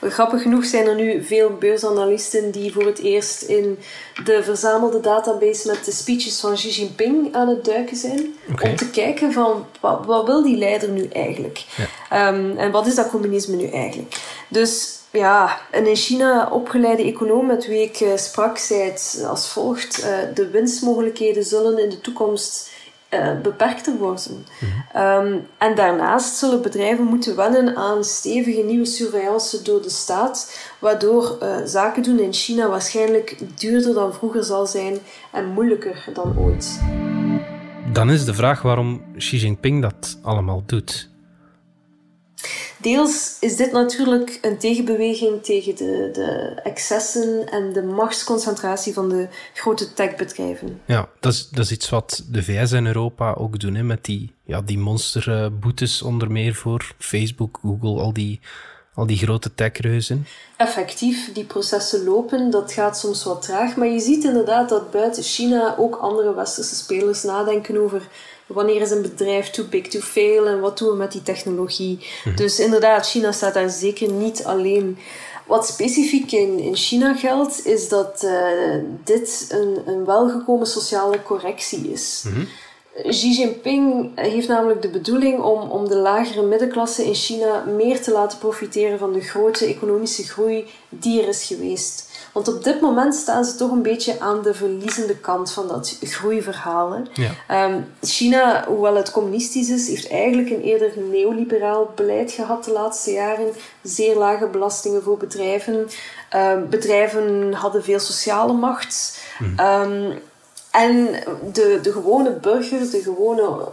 Grappig 0.00 0.42
genoeg 0.42 0.64
zijn 0.64 0.86
er 0.86 0.94
nu 0.94 1.24
veel 1.24 1.56
beursanalisten 1.58 2.50
die 2.50 2.72
voor 2.72 2.86
het 2.86 2.98
eerst 2.98 3.42
in 3.42 3.78
de 4.24 4.42
verzamelde 4.42 5.00
database 5.00 5.66
met 5.66 5.84
de 5.84 5.92
speeches 5.92 6.40
van 6.40 6.54
Xi 6.54 6.68
Jinping 6.68 7.34
aan 7.34 7.48
het 7.48 7.64
duiken 7.64 7.96
zijn. 7.96 8.34
Om 8.62 8.76
te 8.76 8.90
kijken 8.90 9.32
van 9.32 9.66
wat, 9.80 10.06
wat 10.06 10.26
wil 10.26 10.42
die 10.42 10.56
leider 10.56 10.88
nu 10.88 11.06
eigenlijk? 11.06 11.64
Ehm, 12.10 12.56
en 12.56 12.70
wat 12.70 12.86
is 12.86 12.94
dat 12.94 13.10
communisme 13.10 13.56
nu 13.56 13.66
eigenlijk? 13.66 14.16
Dus 14.48 15.00
ja, 15.12 15.58
een 15.70 15.86
in 15.86 15.96
China 15.96 16.48
opgeleide 16.50 17.02
econoom 17.02 17.46
met 17.46 17.66
wie 17.66 17.82
ik 17.82 17.96
eh, 17.96 18.16
sprak, 18.16 18.58
zei 18.58 18.80
het 18.80 19.24
als 19.28 19.48
volgt. 19.48 20.02
eh, 20.02 20.34
de 20.34 20.48
winstmogelijkheden 20.48 21.44
zullen 21.44 21.78
in 21.78 21.90
de 21.90 22.00
toekomst 22.00 22.70
eh, 23.08 23.40
beperkter 23.42 23.96
worden. 23.96 24.46
Ehm, 24.92 25.38
en 25.58 25.74
daarnaast 25.74 26.36
zullen 26.36 26.62
bedrijven 26.62 27.04
moeten 27.04 27.36
wennen 27.36 27.76
aan 27.76 28.04
stevige 28.04 28.62
nieuwe 28.62 28.84
surveillance 28.84 29.62
door 29.62 29.82
de 29.82 29.90
staat, 29.90 30.70
waardoor 30.78 31.38
zaken 31.64 32.02
doen 32.02 32.18
in 32.18 32.32
China 32.32 32.68
waarschijnlijk 32.68 33.36
duurder 33.56 33.94
dan 33.94 34.12
vroeger 34.12 34.44
zal 34.44 34.66
zijn 34.66 34.98
en 35.32 35.46
moeilijker 35.46 36.04
dan 36.12 36.38
ooit. 36.38 36.80
Dan 37.92 38.10
is 38.10 38.24
de 38.24 38.34
vraag 38.34 38.62
waarom 38.62 39.02
Xi 39.16 39.36
Jinping 39.36 39.82
dat 39.82 40.18
allemaal 40.22 40.62
doet. 40.66 41.11
Deels 42.82 43.36
is 43.40 43.56
dit 43.56 43.72
natuurlijk 43.72 44.38
een 44.42 44.58
tegenbeweging 44.58 45.42
tegen 45.42 45.76
de, 45.76 46.08
de 46.12 46.60
excessen 46.62 47.48
en 47.50 47.72
de 47.72 47.82
machtsconcentratie 47.82 48.92
van 48.92 49.08
de 49.08 49.28
grote 49.54 49.92
techbedrijven. 49.92 50.80
Ja, 50.86 51.08
dat 51.20 51.32
is, 51.32 51.48
dat 51.48 51.64
is 51.64 51.70
iets 51.70 51.88
wat 51.88 52.24
de 52.28 52.42
VS 52.42 52.72
en 52.72 52.86
Europa 52.86 53.32
ook 53.32 53.60
doen, 53.60 53.74
hè, 53.74 53.82
met 53.82 54.04
die, 54.04 54.34
ja, 54.44 54.60
die 54.60 54.78
monsterboetes 54.78 56.02
onder 56.02 56.30
meer 56.30 56.54
voor 56.54 56.94
Facebook, 56.98 57.58
Google, 57.62 58.00
al 58.00 58.12
die, 58.12 58.40
al 58.94 59.06
die 59.06 59.16
grote 59.16 59.54
techreuzen. 59.54 60.26
Effectief, 60.56 61.32
die 61.32 61.44
processen 61.44 62.04
lopen, 62.04 62.50
dat 62.50 62.72
gaat 62.72 62.98
soms 62.98 63.24
wat 63.24 63.42
traag, 63.42 63.76
maar 63.76 63.88
je 63.88 64.00
ziet 64.00 64.24
inderdaad 64.24 64.68
dat 64.68 64.90
buiten 64.90 65.22
China 65.22 65.74
ook 65.78 65.96
andere 65.96 66.34
westerse 66.34 66.74
spelers 66.74 67.22
nadenken 67.22 67.82
over 67.82 68.02
wanneer 68.52 68.80
is 68.80 68.90
een 68.90 69.02
bedrijf 69.02 69.50
too 69.50 69.64
big 69.64 69.88
to 69.88 70.00
fail 70.00 70.46
en 70.46 70.60
wat 70.60 70.78
doen 70.78 70.88
we 70.88 70.96
met 70.96 71.12
die 71.12 71.22
technologie. 71.22 72.06
Dus 72.36 72.60
inderdaad, 72.60 73.08
China 73.08 73.32
staat 73.32 73.54
daar 73.54 73.70
zeker 73.70 74.12
niet 74.12 74.44
alleen. 74.44 74.98
Wat 75.46 75.66
specifiek 75.66 76.32
in, 76.32 76.58
in 76.58 76.76
China 76.76 77.14
geldt, 77.14 77.66
is 77.66 77.88
dat 77.88 78.22
eh, 78.22 78.78
dit 79.04 79.46
een, 79.50 79.82
een 79.86 80.04
welgekomen 80.04 80.66
sociale 80.66 81.22
correctie 81.22 81.92
is. 81.92 82.24
Xi 83.08 83.32
Jinping 83.32 84.10
heeft 84.14 84.48
namelijk 84.48 84.82
de 84.82 84.88
bedoeling 84.88 85.40
om, 85.40 85.70
om 85.70 85.88
de 85.88 85.96
lagere 85.96 86.42
middenklasse 86.42 87.04
in 87.04 87.14
China 87.14 87.64
meer 87.64 88.02
te 88.02 88.12
laten 88.12 88.38
profiteren 88.38 88.98
van 88.98 89.12
de 89.12 89.20
grote 89.20 89.66
economische 89.66 90.22
groei 90.22 90.64
die 90.88 91.22
er 91.22 91.28
is 91.28 91.44
geweest. 91.44 92.10
Want 92.32 92.48
op 92.48 92.64
dit 92.64 92.80
moment 92.80 93.14
staan 93.14 93.44
ze 93.44 93.54
toch 93.54 93.70
een 93.70 93.82
beetje 93.82 94.20
aan 94.20 94.42
de 94.42 94.54
verliezende 94.54 95.16
kant 95.16 95.52
van 95.52 95.68
dat 95.68 95.96
groeiverhaal. 96.00 97.02
Ja. 97.12 97.30
Ehm, 97.48 97.80
China, 98.00 98.64
hoewel 98.66 98.94
het 98.94 99.10
communistisch 99.10 99.70
is, 99.70 99.88
heeft 99.88 100.08
eigenlijk 100.08 100.50
een 100.50 100.60
eerder 100.60 100.92
neoliberaal 101.10 101.92
beleid 101.94 102.32
gehad 102.32 102.64
de 102.64 102.72
laatste 102.72 103.10
jaren. 103.10 103.52
Zeer 103.82 104.16
lage 104.16 104.46
belastingen 104.46 105.02
voor 105.02 105.16
bedrijven. 105.16 105.88
Ehm, 106.28 106.68
bedrijven 106.68 107.52
hadden 107.52 107.84
veel 107.84 107.98
sociale 107.98 108.52
macht. 108.52 109.20
Ehm, 109.56 110.12
en 110.70 111.08
de, 111.52 111.78
de 111.82 111.92
gewone 111.92 112.30
burger, 112.30 112.90
de 112.90 113.02
gewone 113.02 113.68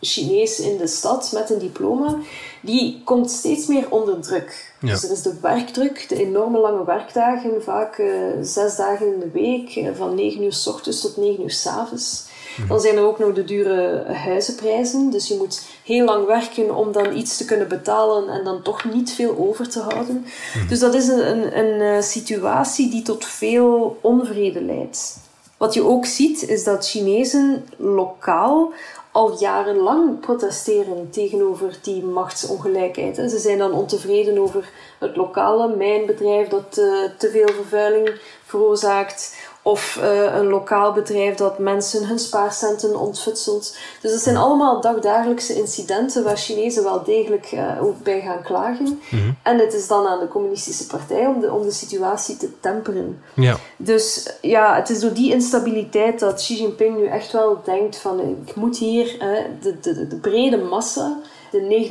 Chinees 0.00 0.60
in 0.60 0.76
de 0.76 0.86
stad 0.86 1.30
met 1.32 1.50
een 1.50 1.58
diploma, 1.58 2.16
die 2.60 3.02
komt 3.04 3.30
steeds 3.30 3.66
meer 3.66 3.86
onder 3.90 4.20
druk. 4.20 4.72
Ja. 4.80 4.88
Dus 4.88 5.04
er 5.04 5.10
is 5.10 5.22
de 5.22 5.34
werkdruk, 5.40 6.08
de 6.08 6.16
enorme 6.16 6.58
lange 6.58 6.84
werkdagen, 6.84 7.62
vaak 7.62 7.98
eh, 7.98 8.08
zes 8.42 8.76
dagen 8.76 9.14
in 9.14 9.20
de 9.20 9.30
week, 9.30 9.76
eh, 9.76 9.88
van 9.96 10.14
9 10.14 10.42
uur 10.42 10.52
s 10.52 10.66
ochtends 10.66 11.00
tot 11.00 11.16
9 11.16 11.42
uur 11.42 11.50
s 11.50 11.66
avonds. 11.66 12.28
Dan 12.68 12.80
zijn 12.80 12.96
er 12.96 13.06
ook 13.06 13.18
nog 13.18 13.34
de 13.34 13.44
dure 13.44 14.04
huizenprijzen. 14.12 15.10
Dus 15.10 15.28
je 15.28 15.36
moet 15.36 15.62
heel 15.84 16.04
lang 16.04 16.26
werken 16.26 16.76
om 16.76 16.92
dan 16.92 17.16
iets 17.16 17.36
te 17.36 17.44
kunnen 17.44 17.68
betalen 17.68 18.28
en 18.28 18.44
dan 18.44 18.62
toch 18.62 18.84
niet 18.84 19.12
veel 19.12 19.36
over 19.38 19.68
te 19.68 19.80
houden. 19.80 20.26
Dus 20.68 20.78
dat 20.78 20.94
is 20.94 21.08
een, 21.08 21.30
een, 21.30 21.58
een 21.58 21.96
eh, 21.96 22.02
situatie 22.02 22.90
die 22.90 23.02
tot 23.02 23.24
veel 23.24 23.98
onvrede 24.00 24.62
leidt. 24.62 25.18
Wat 25.56 25.74
je 25.74 25.82
ook 25.82 26.06
ziet, 26.06 26.48
is 26.48 26.64
dat 26.64 26.88
Chinezen 26.88 27.64
lokaal 27.76 28.72
al 29.12 29.38
jarenlang 29.38 30.20
protesteren 30.20 31.10
tegenover 31.10 31.78
die 31.82 32.04
machtsongelijkheid. 32.04 33.16
Ze 33.16 33.38
zijn 33.38 33.58
dan 33.58 33.72
ontevreden 33.72 34.38
over 34.38 34.70
het 34.98 35.16
lokale 35.16 35.76
mijnbedrijf 35.76 36.48
dat 36.48 36.78
eh, 36.78 36.86
te 37.18 37.30
veel 37.30 37.48
vervuiling 37.48 38.20
veroorzaakt. 38.44 39.48
Of 39.62 39.98
eh, 40.02 40.34
een 40.34 40.46
lokaal 40.46 40.92
bedrijf 40.92 41.34
dat 41.34 41.58
mensen 41.58 42.06
hun 42.06 42.18
spaarcenten 42.18 42.98
ontfutselt. 42.98 43.76
Dus 44.00 44.12
dat 44.12 44.20
zijn 44.20 44.36
allemaal 44.36 44.80
dagdagelijkse 44.80 45.54
incidenten 45.54 46.24
waar 46.24 46.36
Chinezen 46.36 46.82
wel 46.82 47.04
degelijk 47.04 47.46
eh, 47.46 47.82
ook 47.82 48.02
bij 48.02 48.20
gaan 48.20 48.42
klagen. 48.42 49.00
En 49.42 49.58
het 49.58 49.74
is 49.74 49.86
dan 49.86 50.06
aan 50.06 50.18
de 50.18 50.28
communistische 50.28 50.86
partij 50.86 51.26
om 51.26 51.40
de, 51.40 51.52
om 51.52 51.62
de 51.62 51.70
situatie 51.70 52.36
te 52.36 52.60
temperen. 52.60 53.22
Ja, 53.34 53.56
Dus 53.76 54.32
ja, 54.40 54.74
het 54.74 54.90
is 54.90 55.00
door 55.00 55.12
die 55.12 55.32
instabiliteit 55.32 56.20
dat 56.20 56.34
Xi 56.34 56.56
Jinping 56.56 56.96
nu 56.96 57.06
echt 57.06 57.32
wel 57.32 57.60
denkt 57.64 57.96
van 57.96 58.20
ik 58.46 58.54
moet 58.54 58.78
hier 58.78 59.20
eh, 59.20 59.44
de, 59.60 59.80
de, 59.80 60.06
de 60.06 60.16
brede 60.16 60.56
massa, 60.56 61.18
de 61.50 61.88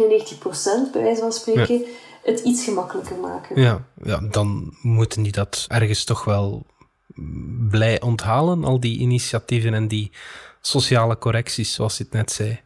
99% 0.90 0.92
bij 0.92 1.02
wijze 1.02 1.22
van 1.22 1.34
spreken, 1.34 1.86
het 2.24 2.40
iets 2.40 2.64
gemakkelijker 2.64 3.16
maken. 3.16 3.62
ja, 3.62 3.84
ja, 4.04 4.20
dan 4.32 4.74
moeten 4.82 5.24
die 5.24 5.32
dat 5.32 5.66
ergens 5.68 6.04
toch 6.04 6.24
wel 6.24 6.66
blij 7.70 8.02
onthalen, 8.02 8.64
al 8.64 8.80
die 8.80 9.00
initiatieven 9.00 9.74
en 9.74 9.88
die 9.88 10.12
sociale 10.62 11.18
correcties, 11.18 11.74
zoals 11.74 11.98
je 11.98 12.04
het 12.04 12.14
net 12.14 12.32
zei. 12.32 12.60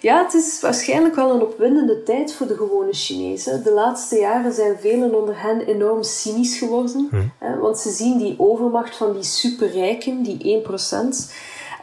Ja, 0.00 0.22
het 0.22 0.34
is 0.34 0.60
waarschijnlijk 0.60 1.14
wel 1.14 1.34
een 1.34 1.42
opwindende 1.42 2.02
tijd 2.02 2.34
voor 2.34 2.46
de 2.46 2.56
gewone 2.56 2.92
Chinezen. 2.92 3.64
De 3.64 3.72
laatste 3.72 4.16
jaren 4.18 4.52
zijn 4.52 4.76
velen 4.80 5.14
onder 5.14 5.42
hen 5.42 5.60
enorm 5.60 6.02
cynisch 6.02 6.58
geworden. 6.58 7.08
Hè, 7.38 7.58
want 7.58 7.78
ze 7.78 7.90
zien 7.90 8.18
die 8.18 8.34
overmacht 8.38 8.96
van 8.96 9.12
die 9.12 9.22
superrijken, 9.22 10.22
die 10.22 10.62
1%. 10.62 10.68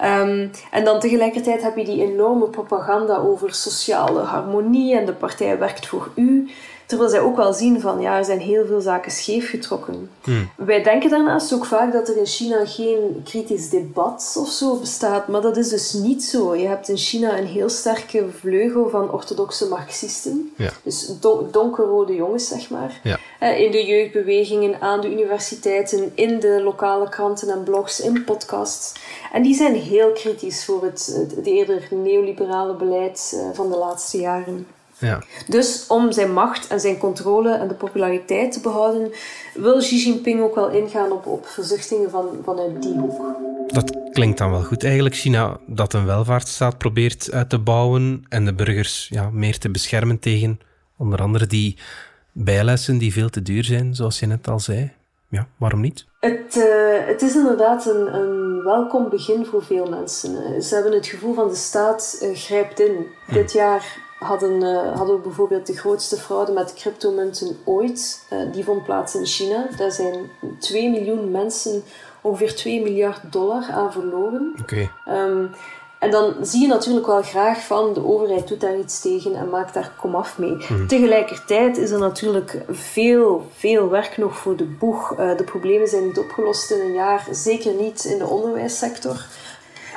Um, 0.03 0.51
en 0.71 0.83
dan 0.83 0.99
tegelijkertijd 0.99 1.61
heb 1.61 1.77
je 1.77 1.85
die 1.85 2.03
enorme 2.03 2.49
propaganda 2.49 3.17
over 3.17 3.53
sociale 3.53 4.21
harmonie 4.21 4.97
en 4.97 5.05
de 5.05 5.13
partij 5.13 5.59
werkt 5.59 5.87
voor 5.87 6.11
u. 6.15 6.49
Terwijl 6.89 7.09
zij 7.09 7.19
ook 7.19 7.35
wel 7.35 7.53
zien 7.53 7.81
van, 7.81 8.01
ja, 8.01 8.17
er 8.17 8.25
zijn 8.25 8.39
heel 8.39 8.65
veel 8.65 8.81
zaken 8.81 9.11
scheef 9.11 9.49
getrokken. 9.49 10.09
Hmm. 10.23 10.49
Wij 10.55 10.83
denken 10.83 11.09
daarnaast 11.09 11.53
ook 11.53 11.65
vaak 11.65 11.93
dat 11.93 12.07
er 12.07 12.17
in 12.17 12.25
China 12.25 12.65
geen 12.65 13.21
kritisch 13.23 13.69
debat 13.69 14.35
of 14.39 14.49
zo 14.49 14.75
bestaat, 14.75 15.27
maar 15.27 15.41
dat 15.41 15.57
is 15.57 15.69
dus 15.69 15.93
niet 15.93 16.23
zo. 16.23 16.55
Je 16.55 16.67
hebt 16.67 16.89
in 16.89 16.97
China 16.97 17.37
een 17.37 17.45
heel 17.45 17.69
sterke 17.69 18.25
vleugel 18.39 18.89
van 18.89 19.11
orthodoxe 19.11 19.67
marxisten. 19.67 20.51
Ja. 20.55 20.71
Dus 20.83 21.11
donkerrode 21.51 22.15
jongens, 22.15 22.47
zeg 22.47 22.69
maar. 22.69 22.99
Ja. 23.03 23.19
Eh, 23.39 23.59
in 23.59 23.71
de 23.71 23.85
jeugdbewegingen, 23.85 24.81
aan 24.81 25.01
de 25.01 25.11
universiteiten, 25.11 26.11
in 26.13 26.39
de 26.39 26.61
lokale 26.63 27.09
kranten 27.09 27.49
en 27.49 27.63
blogs, 27.63 27.99
in 27.99 28.23
podcasts. 28.23 28.93
En 29.31 29.41
die 29.41 29.55
zijn 29.55 29.75
heel 29.75 30.11
kritisch 30.11 30.65
voor 30.65 30.83
het, 30.83 31.25
het, 31.35 31.45
eerder 31.45 31.87
neoliberale 31.91 32.73
beleid 32.73 33.33
eh, 33.35 33.41
van 33.53 33.69
de 33.69 33.77
laatste 33.77 34.17
jaren. 34.17 34.67
Ja. 34.99 35.23
Dus 35.47 35.85
om 35.87 36.11
zijn 36.11 36.33
macht 36.33 36.67
en 36.67 36.79
zijn 36.79 36.97
controle 36.97 37.51
en 37.51 37.67
de 37.67 37.73
populariteit 37.73 38.51
te 38.51 38.59
behouden, 38.59 39.11
wil 39.53 39.77
Xi 39.77 39.95
Jinping 39.95 40.41
ook 40.41 40.55
wel 40.55 40.69
ingaan 40.69 41.11
op, 41.11 41.25
op 41.25 41.45
verzuchtingen 41.45 42.09
van, 42.09 42.27
vanuit 42.43 42.81
die 42.81 42.93
hoek. 42.93 43.21
Dat 43.67 43.97
klinkt 44.11 44.37
dan 44.37 44.51
wel 44.51 44.63
goed 44.63 44.83
eigenlijk. 44.83 45.15
China 45.15 45.59
dat 45.67 45.93
een 45.93 46.05
welvaartsstaat 46.05 46.77
probeert 46.77 47.31
uit 47.31 47.49
te 47.49 47.59
bouwen 47.59 48.25
en 48.29 48.45
de 48.45 48.53
burgers 48.53 49.07
ja, 49.09 49.29
meer 49.29 49.57
te 49.57 49.69
beschermen 49.69 50.19
tegen 50.19 50.59
onder 50.97 51.21
andere 51.21 51.47
die 51.47 51.77
bijlessen 52.31 52.97
die 52.97 53.13
veel 53.13 53.29
te 53.29 53.41
duur 53.41 53.63
zijn, 53.63 53.95
zoals 53.95 54.19
je 54.19 54.25
net 54.25 54.47
al 54.47 54.59
zei. 54.59 54.91
Ja, 55.29 55.47
waarom 55.57 55.81
niet? 55.81 56.05
Het, 56.19 56.55
uh, 56.57 56.65
het 57.05 57.21
is 57.21 57.35
inderdaad 57.35 57.85
een, 57.85 58.15
een 58.15 58.63
welkom 58.63 59.09
begin 59.09 59.45
voor 59.45 59.63
veel 59.63 59.89
mensen. 59.89 60.61
Ze 60.61 60.73
hebben 60.75 60.93
het 60.93 61.07
gevoel 61.07 61.33
van 61.33 61.47
de 61.47 61.55
staat 61.55 62.19
uh, 62.23 62.35
grijpt 62.35 62.79
in. 62.79 63.05
Hm. 63.25 63.33
Dit 63.33 63.51
jaar 63.51 63.97
hadden, 64.19 64.61
uh, 64.61 64.95
hadden 64.97 65.15
we 65.15 65.21
bijvoorbeeld 65.21 65.67
de 65.67 65.77
grootste 65.77 66.17
fraude 66.17 66.51
met 66.51 66.73
cryptomunten 66.73 67.57
ooit. 67.63 68.27
Uh, 68.33 68.53
die 68.53 68.63
vond 68.63 68.83
plaats 68.83 69.15
in 69.15 69.25
China. 69.25 69.67
Daar 69.77 69.91
zijn 69.91 70.29
2 70.59 70.89
miljoen 70.89 71.31
mensen 71.31 71.83
ongeveer 72.21 72.55
2 72.55 72.81
miljard 72.81 73.31
dollar 73.31 73.65
aan 73.71 73.91
verloren. 73.91 74.55
Okay. 74.61 74.89
Um, 75.07 75.51
en 75.99 76.11
dan 76.11 76.35
zie 76.41 76.61
je 76.61 76.67
natuurlijk 76.67 77.05
wel 77.05 77.21
graag 77.21 77.65
van 77.65 77.93
de 77.93 78.05
overheid 78.05 78.47
doet 78.47 78.61
daar 78.61 78.77
iets 78.77 79.01
tegen 79.01 79.35
en 79.35 79.49
maakt 79.49 79.73
daar 79.73 79.91
komaf 80.01 80.37
mee. 80.37 80.65
Mm. 80.69 80.87
Tegelijkertijd 80.87 81.77
is 81.77 81.91
er 81.91 81.99
natuurlijk 81.99 82.57
veel, 82.69 83.47
veel 83.55 83.89
werk 83.89 84.17
nog 84.17 84.37
voor 84.37 84.55
de 84.55 84.65
boeg. 84.65 85.11
Uh, 85.11 85.37
de 85.37 85.43
problemen 85.43 85.87
zijn 85.87 86.05
niet 86.05 86.19
opgelost 86.19 86.71
in 86.71 86.79
een 86.79 86.93
jaar, 86.93 87.27
zeker 87.31 87.73
niet 87.73 88.03
in 88.03 88.17
de 88.17 88.25
onderwijssector. 88.27 89.25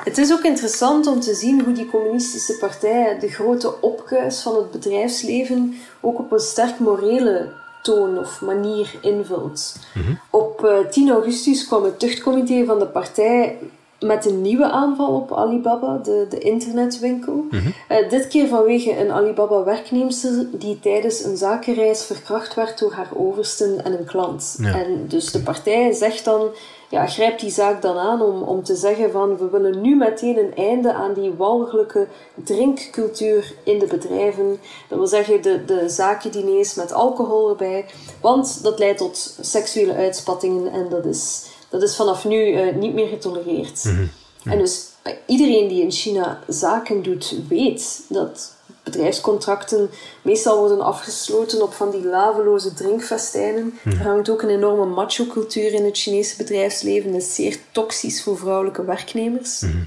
Het 0.03 0.17
is 0.17 0.31
ook 0.31 0.43
interessant 0.43 1.07
om 1.07 1.19
te 1.19 1.33
zien 1.33 1.61
hoe 1.61 1.73
die 1.73 1.89
communistische 1.89 2.57
partij 2.57 3.19
de 3.19 3.27
grote 3.27 3.81
opkuis 3.81 4.41
van 4.41 4.55
het 4.55 4.71
bedrijfsleven 4.71 5.75
ook 6.01 6.19
op 6.19 6.31
een 6.31 6.39
sterk 6.39 6.79
morele 6.79 7.51
toon 7.81 8.17
of 8.17 8.41
manier 8.41 8.95
invult. 9.01 9.75
Mhm. 9.93 10.13
Op 10.29 10.85
10 10.89 11.07
eh, 11.07 11.13
augustus 11.13 11.67
kwam 11.67 11.83
het 11.83 11.99
tuchtcomité 11.99 12.65
van 12.65 12.79
de 12.79 12.87
partij 12.87 13.57
met 13.99 14.25
een 14.25 14.41
nieuwe 14.41 14.71
aanval 14.71 15.15
op 15.15 15.33
Alibaba, 15.33 15.97
de, 15.97 16.25
de 16.29 16.39
internetwinkel. 16.39 17.45
Mhm. 17.49 17.69
Eh, 17.87 18.09
dit 18.09 18.27
keer 18.27 18.47
vanwege 18.47 18.99
een 18.99 19.11
Alibaba-werknemster 19.11 20.45
die 20.51 20.79
tijdens 20.79 21.23
een 21.23 21.37
zakenreis 21.37 22.03
verkracht 22.03 22.53
werd 22.53 22.79
door 22.79 22.93
haar 22.93 23.09
oversten 23.15 23.83
en 23.83 23.97
een 23.97 24.05
klant. 24.05 24.57
En 24.61 25.05
dus 25.07 25.31
de 25.31 25.39
partij 25.39 25.91
zegt 25.91 26.25
dan 26.25 26.47
ja, 26.93 27.07
grijpt 27.07 27.41
die 27.41 27.51
zaak 27.51 27.81
dan 27.81 27.97
aan 27.97 28.21
om, 28.21 28.41
om 28.41 28.63
te 28.63 28.75
zeggen 28.75 29.11
van 29.11 29.37
we 29.37 29.49
willen 29.49 29.81
nu 29.81 29.95
meteen 29.95 30.37
een 30.37 30.55
einde 30.55 30.93
aan 30.93 31.13
die 31.13 31.31
walgelijke 31.31 32.07
drinkcultuur 32.43 33.53
in 33.63 33.79
de 33.79 33.85
bedrijven. 33.85 34.59
Dat 34.89 34.97
wil 34.97 35.07
zeggen 35.07 35.41
de, 35.41 35.65
de 35.65 35.89
zakendiners 35.89 36.75
met 36.75 36.93
alcohol 36.93 37.49
erbij, 37.49 37.85
want 38.21 38.63
dat 38.63 38.79
leidt 38.79 38.97
tot 38.97 39.37
seksuele 39.41 39.93
uitspattingen 39.93 40.71
en 40.71 40.89
dat 40.89 41.05
is, 41.05 41.45
dat 41.69 41.81
is 41.81 41.95
vanaf 41.95 42.25
nu 42.25 42.47
uh, 42.47 42.75
niet 42.75 42.93
meer 42.93 43.07
getolereerd. 43.07 43.83
Mhm. 43.83 44.05
En 44.43 44.57
dus 44.57 44.85
iedereen 45.25 45.67
die 45.67 45.81
in 45.81 45.91
China 45.91 46.39
zaken 46.47 47.03
doet, 47.03 47.35
weet 47.49 48.05
dat 48.09 48.55
bedrijfscontracten 48.83 49.89
meestal 50.21 50.59
worden 50.59 50.81
afgesloten 50.81 51.61
op 51.61 51.73
van 51.73 51.91
die 51.91 52.05
laveloze 52.05 52.73
drinkfestijnen. 52.73 53.79
Mhm. 53.81 53.97
Er 53.97 54.05
hangt 54.05 54.29
ook 54.29 54.41
een 54.41 54.49
enorme 54.49 54.85
macho-cultuur 54.85 55.73
in 55.73 55.85
het 55.85 55.97
Chinese 55.97 56.37
bedrijfsleven. 56.37 57.11
Dat 57.11 57.21
is 57.21 57.35
zeer 57.35 57.57
toxisch 57.71 58.23
voor 58.23 58.37
vrouwelijke 58.37 58.85
werknemers. 58.85 59.59
Mhm. 59.59 59.77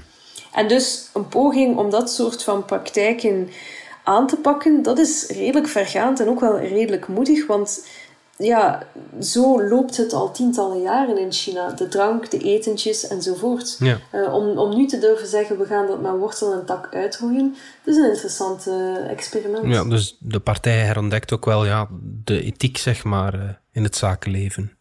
En 0.53 0.67
dus 0.67 1.09
een 1.13 1.27
poging 1.27 1.77
om 1.77 1.89
dat 1.89 2.11
soort 2.11 2.43
van 2.43 2.65
praktijken 2.65 3.49
aan 4.03 4.27
te 4.27 4.35
pakken, 4.35 4.83
dat 4.83 4.99
is 4.99 5.27
redelijk 5.27 5.67
vergaand 5.67 6.19
en 6.19 6.29
ook 6.29 6.39
wel 6.39 6.59
redelijk 6.59 7.07
moedig, 7.07 7.47
want 7.47 7.85
ja, 8.37 8.83
zo 9.21 9.63
loopt 9.67 9.97
het 9.97 10.13
al 10.13 10.31
tientallen 10.31 10.81
jaren 10.81 11.17
in 11.17 11.31
China. 11.31 11.71
De 11.71 11.87
drank, 11.87 12.31
de 12.31 12.37
etentjes 12.37 13.07
enzovoort. 13.07 13.75
Ja. 13.79 13.99
Uh, 14.13 14.33
om, 14.33 14.57
om 14.57 14.75
nu 14.75 14.85
te 14.85 14.99
durven 14.99 15.27
zeggen, 15.27 15.57
we 15.57 15.65
gaan 15.65 15.87
dat 15.87 16.01
met 16.01 16.11
wortel 16.11 16.53
en 16.53 16.65
tak 16.65 16.87
uitroeien, 16.91 17.55
dat 17.83 17.95
is 17.95 18.01
een 18.01 18.09
interessant 18.09 18.67
uh, 18.67 19.09
experiment. 19.09 19.73
Ja, 19.73 19.83
dus 19.83 20.17
de 20.19 20.39
partij 20.39 20.77
herontdekt 20.77 21.33
ook 21.33 21.45
wel 21.45 21.65
ja, 21.65 21.87
de 22.23 22.43
ethiek, 22.43 22.77
zeg 22.77 23.03
maar, 23.03 23.35
uh, 23.35 23.41
in 23.71 23.83
het 23.83 23.95
zakenleven. 23.95 24.71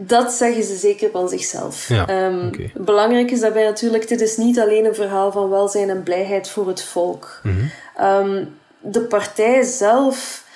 Dat 0.00 0.32
zeggen 0.32 0.64
ze 0.64 0.76
zeker 0.76 1.10
van 1.10 1.28
zichzelf. 1.28 1.88
Ja, 1.88 2.26
um, 2.26 2.46
okay. 2.46 2.72
Belangrijk 2.76 3.30
is 3.30 3.40
daarbij 3.40 3.64
natuurlijk, 3.64 4.08
dit 4.08 4.20
is 4.20 4.36
niet 4.36 4.60
alleen 4.60 4.84
een 4.84 4.94
verhaal 4.94 5.32
van 5.32 5.48
welzijn 5.48 5.90
en 5.90 6.02
blijheid 6.02 6.48
voor 6.48 6.68
het 6.68 6.82
volk. 6.82 7.40
Mm 7.42 7.52
-hmm. 7.52 8.28
um, 8.28 8.56
de 8.80 9.00
partij 9.00 9.62
zelf 9.62 10.46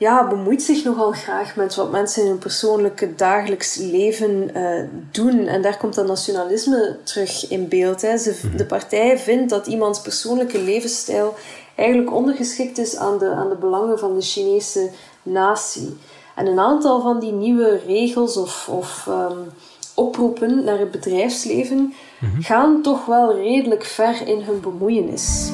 ja, 0.00 0.28
bemoeit 0.28 0.62
zich 0.62 0.84
nogal 0.84 1.12
graag 1.12 1.56
met 1.56 1.74
wat 1.74 1.90
mensen 1.90 2.22
in 2.22 2.28
hun 2.28 2.38
persoonlijke 2.38 3.14
dagelijks 3.14 3.76
leven 3.76 4.50
uh, 4.56 4.88
doen. 5.10 5.46
En 5.46 5.62
daar 5.62 5.76
komt 5.76 5.94
dat 5.94 6.06
nationalisme 6.06 6.96
terug 7.02 7.48
in 7.48 7.68
beeld. 7.68 8.02
Hè. 8.02 8.16
Ze, 8.16 8.40
mhm. 8.46 8.56
de 8.56 8.64
partij 8.64 9.18
vindt 9.18 9.50
dat 9.50 9.66
iemands 9.66 10.00
persoonlijke 10.00 10.62
levensstijl 10.62 11.34
eigenlijk 11.74 12.14
ondergeschikt 12.14 12.78
is 12.78 12.96
aan 12.96 13.18
de, 13.18 13.30
aan 13.30 13.48
de 13.48 13.56
belangen 13.56 13.98
van 13.98 14.14
de 14.14 14.22
Chinese 14.22 14.90
natie. 15.22 15.96
En 16.34 16.46
een 16.46 16.60
aantal 16.60 17.00
van 17.00 17.18
die 17.18 17.32
nieuwe 17.32 17.80
regels 17.86 18.36
of, 18.36 18.68
of 18.68 19.06
um, 19.08 19.52
oproepen 19.94 20.64
naar 20.64 20.78
het 20.78 20.90
bedrijfsleven 20.90 21.94
mhm. 22.20 22.40
gaan 22.40 22.82
toch 22.82 23.06
wel 23.06 23.34
redelijk 23.34 23.84
ver 23.84 24.26
in 24.26 24.40
hun 24.40 24.60
bemoeienis. 24.60 25.50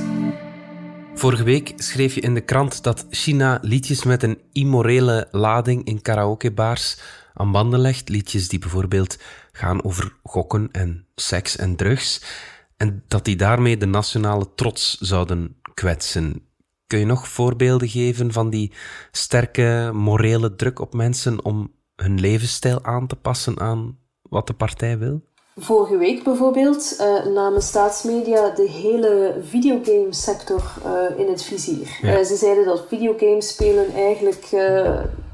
Vorige 1.17 1.43
week 1.43 1.73
schreef 1.77 2.15
je 2.15 2.21
in 2.21 2.35
de 2.35 2.41
krant 2.41 2.83
dat 2.83 3.07
China 3.11 3.59
liedjes 3.63 4.05
met 4.05 4.23
een 4.23 4.41
immorele 4.53 5.29
lading 5.31 5.85
in 5.85 6.03
karaokebars 6.03 6.99
aan 7.35 7.53
banden 7.53 7.81
legt. 7.81 8.09
Liedjes 8.09 8.49
die 8.49 8.59
bijvoorbeeld 8.59 9.19
gaan 9.53 9.85
over 9.85 10.17
gokken 10.23 10.69
en 10.73 11.07
seks 11.15 11.57
en 11.57 11.77
drugs. 11.77 12.23
En 12.77 13.05
dat 13.09 13.25
die 13.25 13.37
daarmee 13.37 13.77
de 13.77 13.87
nationale 13.87 14.55
trots 14.55 14.99
zouden 14.99 15.57
kwetsen. 15.75 16.43
Kun 16.87 16.99
je 16.99 17.05
nog 17.05 17.29
voorbeelden 17.29 17.89
geven 17.89 18.33
van 18.33 18.51
die 18.51 18.73
sterke 19.11 19.91
morele 19.95 20.55
druk 20.55 20.81
op 20.81 20.95
mensen 20.95 21.45
om 21.45 21.73
hun 21.95 22.21
levensstijl 22.21 22.85
aan 22.85 23.07
te 23.07 23.17
passen 23.17 23.61
aan 23.61 23.99
wat 24.23 24.47
de 24.47 24.55
partij 24.55 24.99
wil? 24.99 25.25
Vorige 25.61 25.97
week 25.97 26.23
bijvoorbeeld 26.23 26.97
uh, 27.01 27.33
namen 27.35 27.63
staatsmedia 27.63 28.51
de 28.51 28.69
hele 28.69 29.35
videogamesector 29.43 30.63
uh, 30.87 31.19
in 31.19 31.29
het 31.29 31.43
vizier. 31.43 31.99
Uh, 32.03 32.19
ze 32.19 32.37
zeiden 32.37 32.65
dat 32.65 32.85
videogames 32.89 33.49
spelen 33.49 33.95
eigenlijk 33.95 34.49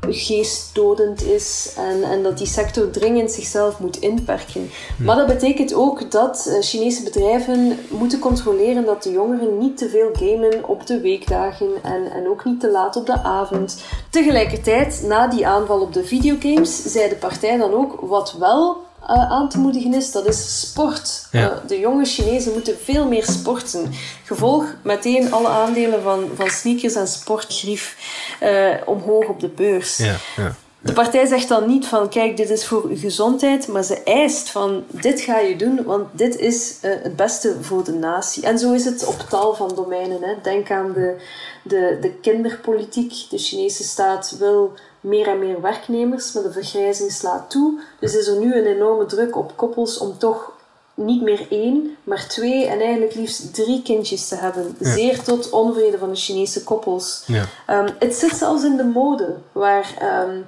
geestdodend 0.08 1.22
is 1.22 1.74
en, 1.76 2.02
en 2.02 2.22
dat 2.22 2.38
die 2.38 2.46
sector 2.46 2.90
dringend 2.90 3.30
zichzelf 3.30 3.78
moet 3.78 3.96
inperken. 3.96 4.70
Hm. 4.96 5.04
Maar 5.04 5.16
dat 5.16 5.26
betekent 5.26 5.74
ook 5.74 6.10
dat 6.10 6.58
Chinese 6.60 7.02
bedrijven 7.02 7.78
moeten 7.88 8.18
controleren 8.18 8.84
dat 8.84 9.02
de 9.02 9.10
jongeren 9.10 9.58
niet 9.58 9.78
te 9.78 9.88
veel 9.88 10.10
gamen 10.12 10.68
op 10.68 10.86
de 10.86 11.00
weekdagen 11.00 11.68
en, 11.82 12.10
en 12.10 12.28
ook 12.28 12.44
niet 12.44 12.60
te 12.60 12.70
laat 12.70 12.96
op 12.96 13.06
de 13.06 13.22
avond. 13.22 13.84
Tegelijkertijd, 14.10 15.02
na 15.06 15.26
die 15.26 15.46
aanval 15.46 15.80
op 15.80 15.92
de 15.92 16.04
videogames, 16.04 16.82
zei 16.82 17.08
de 17.08 17.16
partij 17.16 17.56
dan 17.56 17.72
ook 17.74 18.00
wat 18.00 18.36
wel 18.38 18.90
aan 19.06 19.48
te 19.48 19.58
moedigen 19.58 19.94
is, 19.94 20.12
dat 20.12 20.26
is 20.26 20.60
sport. 20.60 21.26
Uh, 21.32 21.46
de 21.66 21.78
jonge 21.78 22.04
Chinezen 22.04 22.52
moeten 22.52 22.76
veel 22.82 23.06
meer 23.06 23.24
sporten. 23.24 23.92
Gevolg 24.24 24.64
meteen 24.82 25.32
alle 25.32 25.48
aandelen 25.48 26.02
van, 26.02 26.28
van 26.34 26.50
sneakers 26.50 26.94
en 26.94 27.08
sportgrief 27.08 27.96
uh, 28.42 28.74
omhoog 28.86 29.28
op 29.28 29.40
de 29.40 29.48
beurs. 29.48 29.96
Ja, 29.96 30.16
ja. 30.36 30.54
De 30.84 30.92
partij 30.92 31.26
zegt 31.26 31.48
dan 31.48 31.66
niet 31.66 31.86
van 31.86 32.08
kijk, 32.08 32.36
dit 32.36 32.50
is 32.50 32.66
voor 32.66 32.84
uw 32.84 32.96
gezondheid, 32.96 33.68
maar 33.68 33.82
ze 33.82 34.02
eist 34.02 34.50
van 34.50 34.84
dit 34.88 35.20
ga 35.20 35.38
je 35.38 35.56
doen, 35.56 35.84
want 35.84 36.06
dit 36.12 36.36
is 36.36 36.78
uh, 36.82 36.90
het 37.02 37.16
beste 37.16 37.56
voor 37.60 37.84
de 37.84 37.92
natie. 37.92 38.42
En 38.42 38.58
zo 38.58 38.72
is 38.72 38.84
het 38.84 39.06
op 39.06 39.20
tal 39.28 39.54
van 39.54 39.72
domeinen. 39.74 40.22
Hè. 40.22 40.34
Denk 40.42 40.70
aan 40.70 40.92
de, 40.92 41.16
de, 41.62 41.98
de 42.00 42.10
kinderpolitiek. 42.10 43.12
De 43.30 43.38
Chinese 43.38 43.82
staat 43.82 44.36
wil 44.38 44.72
meer 45.02 45.28
en 45.28 45.38
meer 45.38 45.60
werknemers, 45.60 46.32
maar 46.32 46.42
de 46.42 46.52
vergrijzing 46.52 47.12
slaat 47.12 47.50
toe. 47.50 47.80
Dus 48.00 48.16
is 48.16 48.26
er 48.26 48.38
nu 48.38 48.54
een 48.54 48.66
enorme 48.66 49.06
druk 49.06 49.36
op 49.36 49.56
koppels 49.56 49.98
om 49.98 50.18
toch 50.18 50.52
niet 50.94 51.22
meer 51.22 51.46
één, 51.50 51.96
maar 52.04 52.28
twee 52.28 52.66
en 52.66 52.80
eigenlijk 52.80 53.14
liefst 53.14 53.54
drie 53.54 53.82
kindjes 53.82 54.28
te 54.28 54.34
hebben. 54.34 54.76
Zeer 54.80 55.22
tot 55.22 55.50
onvrede 55.50 55.98
van 55.98 56.10
de 56.10 56.16
Chinese 56.16 56.64
koppels. 56.64 57.24
Ja. 57.26 57.44
Um, 57.70 57.88
het 57.98 58.14
zit 58.14 58.36
zelfs 58.36 58.64
in 58.64 58.76
de 58.76 58.84
mode, 58.84 59.36
waar 59.52 59.94
um, 60.28 60.46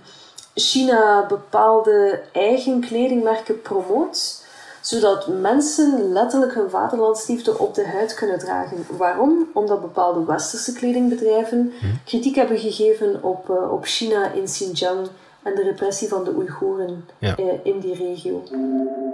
China 0.54 1.26
bepaalde 1.26 2.20
eigen 2.32 2.80
kledingmerken 2.80 3.62
promoot 3.62 4.43
zodat 4.86 5.28
mensen 5.28 6.12
letterlijk 6.12 6.54
hun 6.54 6.70
vaderlandsliefde 6.70 7.58
op 7.58 7.74
de 7.74 7.86
huid 7.86 8.14
kunnen 8.14 8.38
dragen. 8.38 8.86
Waarom? 8.96 9.48
Omdat 9.54 9.80
bepaalde 9.80 10.24
westerse 10.24 10.72
kledingbedrijven 10.72 11.72
hm. 11.80 11.86
kritiek 12.04 12.34
hebben 12.34 12.58
gegeven 12.58 13.22
op, 13.22 13.48
uh, 13.48 13.72
op 13.72 13.84
China 13.84 14.32
in 14.32 14.44
Xinjiang 14.44 15.08
en 15.42 15.54
de 15.54 15.62
repressie 15.62 16.08
van 16.08 16.24
de 16.24 16.34
Oeigoeren 16.34 17.04
ja. 17.18 17.38
uh, 17.38 17.46
in 17.62 17.80
die 17.80 17.94
regio. 17.94 18.42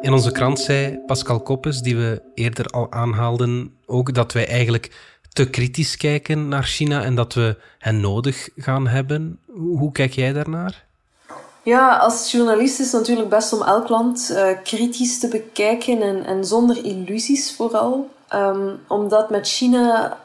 In 0.00 0.12
onze 0.12 0.32
krant 0.32 0.60
zei 0.60 0.98
Pascal 1.06 1.40
Koppes, 1.40 1.80
die 1.80 1.96
we 1.96 2.22
eerder 2.34 2.66
al 2.66 2.92
aanhaalden, 2.92 3.74
ook 3.86 4.14
dat 4.14 4.32
wij 4.32 4.46
eigenlijk 4.46 5.18
te 5.32 5.50
kritisch 5.50 5.96
kijken 5.96 6.48
naar 6.48 6.64
China 6.64 7.02
en 7.02 7.14
dat 7.14 7.34
we 7.34 7.56
hen 7.78 8.00
nodig 8.00 8.48
gaan 8.56 8.86
hebben. 8.86 9.38
Hoe 9.56 9.92
kijk 9.92 10.12
jij 10.12 10.32
daarnaar? 10.32 10.88
Ja, 11.70 11.96
als 11.96 12.30
journalist 12.30 12.80
is 12.80 12.92
het 12.92 13.00
natuurlijk 13.00 13.28
best 13.28 13.52
om 13.52 13.62
elk 13.62 13.88
land 13.88 14.28
uh, 14.32 14.48
kritisch 14.62 15.18
te 15.18 15.28
bekijken 15.28 16.02
en, 16.02 16.24
en 16.24 16.44
zonder 16.44 16.84
illusies 16.84 17.54
vooral. 17.54 18.08
Um, 18.34 18.80
omdat 18.88 19.30
met 19.30 19.48
China 19.48 20.18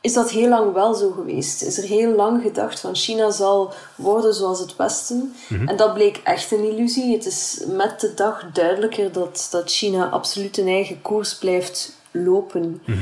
is 0.00 0.12
dat 0.12 0.30
heel 0.30 0.48
lang 0.48 0.72
wel 0.72 0.94
zo 0.94 1.10
geweest. 1.10 1.62
Is 1.62 1.78
er 1.78 1.88
heel 1.88 2.10
lang 2.14 2.42
gedacht 2.42 2.80
van 2.80 2.94
China 2.94 3.30
zal 3.30 3.72
worden 3.94 4.34
zoals 4.34 4.58
het 4.58 4.76
Westen. 4.76 5.34
Mhm. 5.48 5.68
En 5.68 5.76
dat 5.76 5.94
bleek 5.94 6.20
echt 6.24 6.52
een 6.52 6.70
illusie. 6.70 7.12
Het 7.12 7.26
is 7.26 7.62
met 7.66 8.00
de 8.00 8.14
dag 8.14 8.44
duidelijker 8.52 9.12
dat, 9.12 9.48
dat 9.50 9.70
China 9.70 10.08
absoluut 10.08 10.58
een 10.58 10.68
eigen 10.68 11.02
koers 11.02 11.38
blijft 11.38 11.96
lopen. 12.10 12.82
Mhm. 12.84 12.98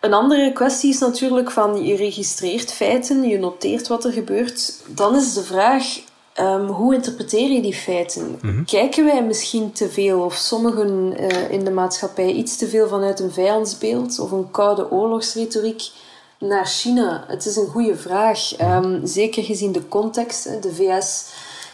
Een 0.00 0.12
andere 0.12 0.52
kwestie 0.52 0.90
is 0.90 0.98
natuurlijk 0.98 1.50
van 1.50 1.84
je 1.84 1.96
registreert 1.96 2.72
feiten, 2.72 3.22
je 3.22 3.38
noteert 3.38 3.88
wat 3.88 4.04
er 4.04 4.12
gebeurt. 4.12 4.82
Dan 4.86 5.16
is 5.16 5.34
de 5.34 5.42
vraag, 5.42 5.98
Um, 6.40 6.66
hoe 6.66 6.94
interpreteer 6.94 7.50
je 7.50 7.62
die 7.62 7.74
feiten? 7.74 8.38
Mhm. 8.42 8.64
Kijken 8.64 9.04
wij 9.04 9.24
misschien 9.24 9.72
te 9.72 9.88
veel, 9.88 10.20
of 10.20 10.34
sommigen 10.34 11.14
uh, 11.20 11.50
in 11.50 11.64
de 11.64 11.70
maatschappij, 11.70 12.32
iets 12.32 12.56
te 12.56 12.68
veel 12.68 12.88
vanuit 12.88 13.20
een 13.20 13.32
vijandsbeeld 13.32 14.18
of 14.18 14.30
een 14.30 14.50
koude 14.50 14.90
oorlogsretoriek 14.90 15.90
naar 16.38 16.66
China? 16.66 17.24
Het 17.28 17.46
is 17.46 17.56
een 17.56 17.66
goede 17.66 17.96
vraag. 17.96 18.60
Um, 18.60 19.06
zeker 19.06 19.42
gezien 19.42 19.72
de 19.72 19.88
context. 19.88 20.62
De 20.62 20.74
VS 20.74 21.24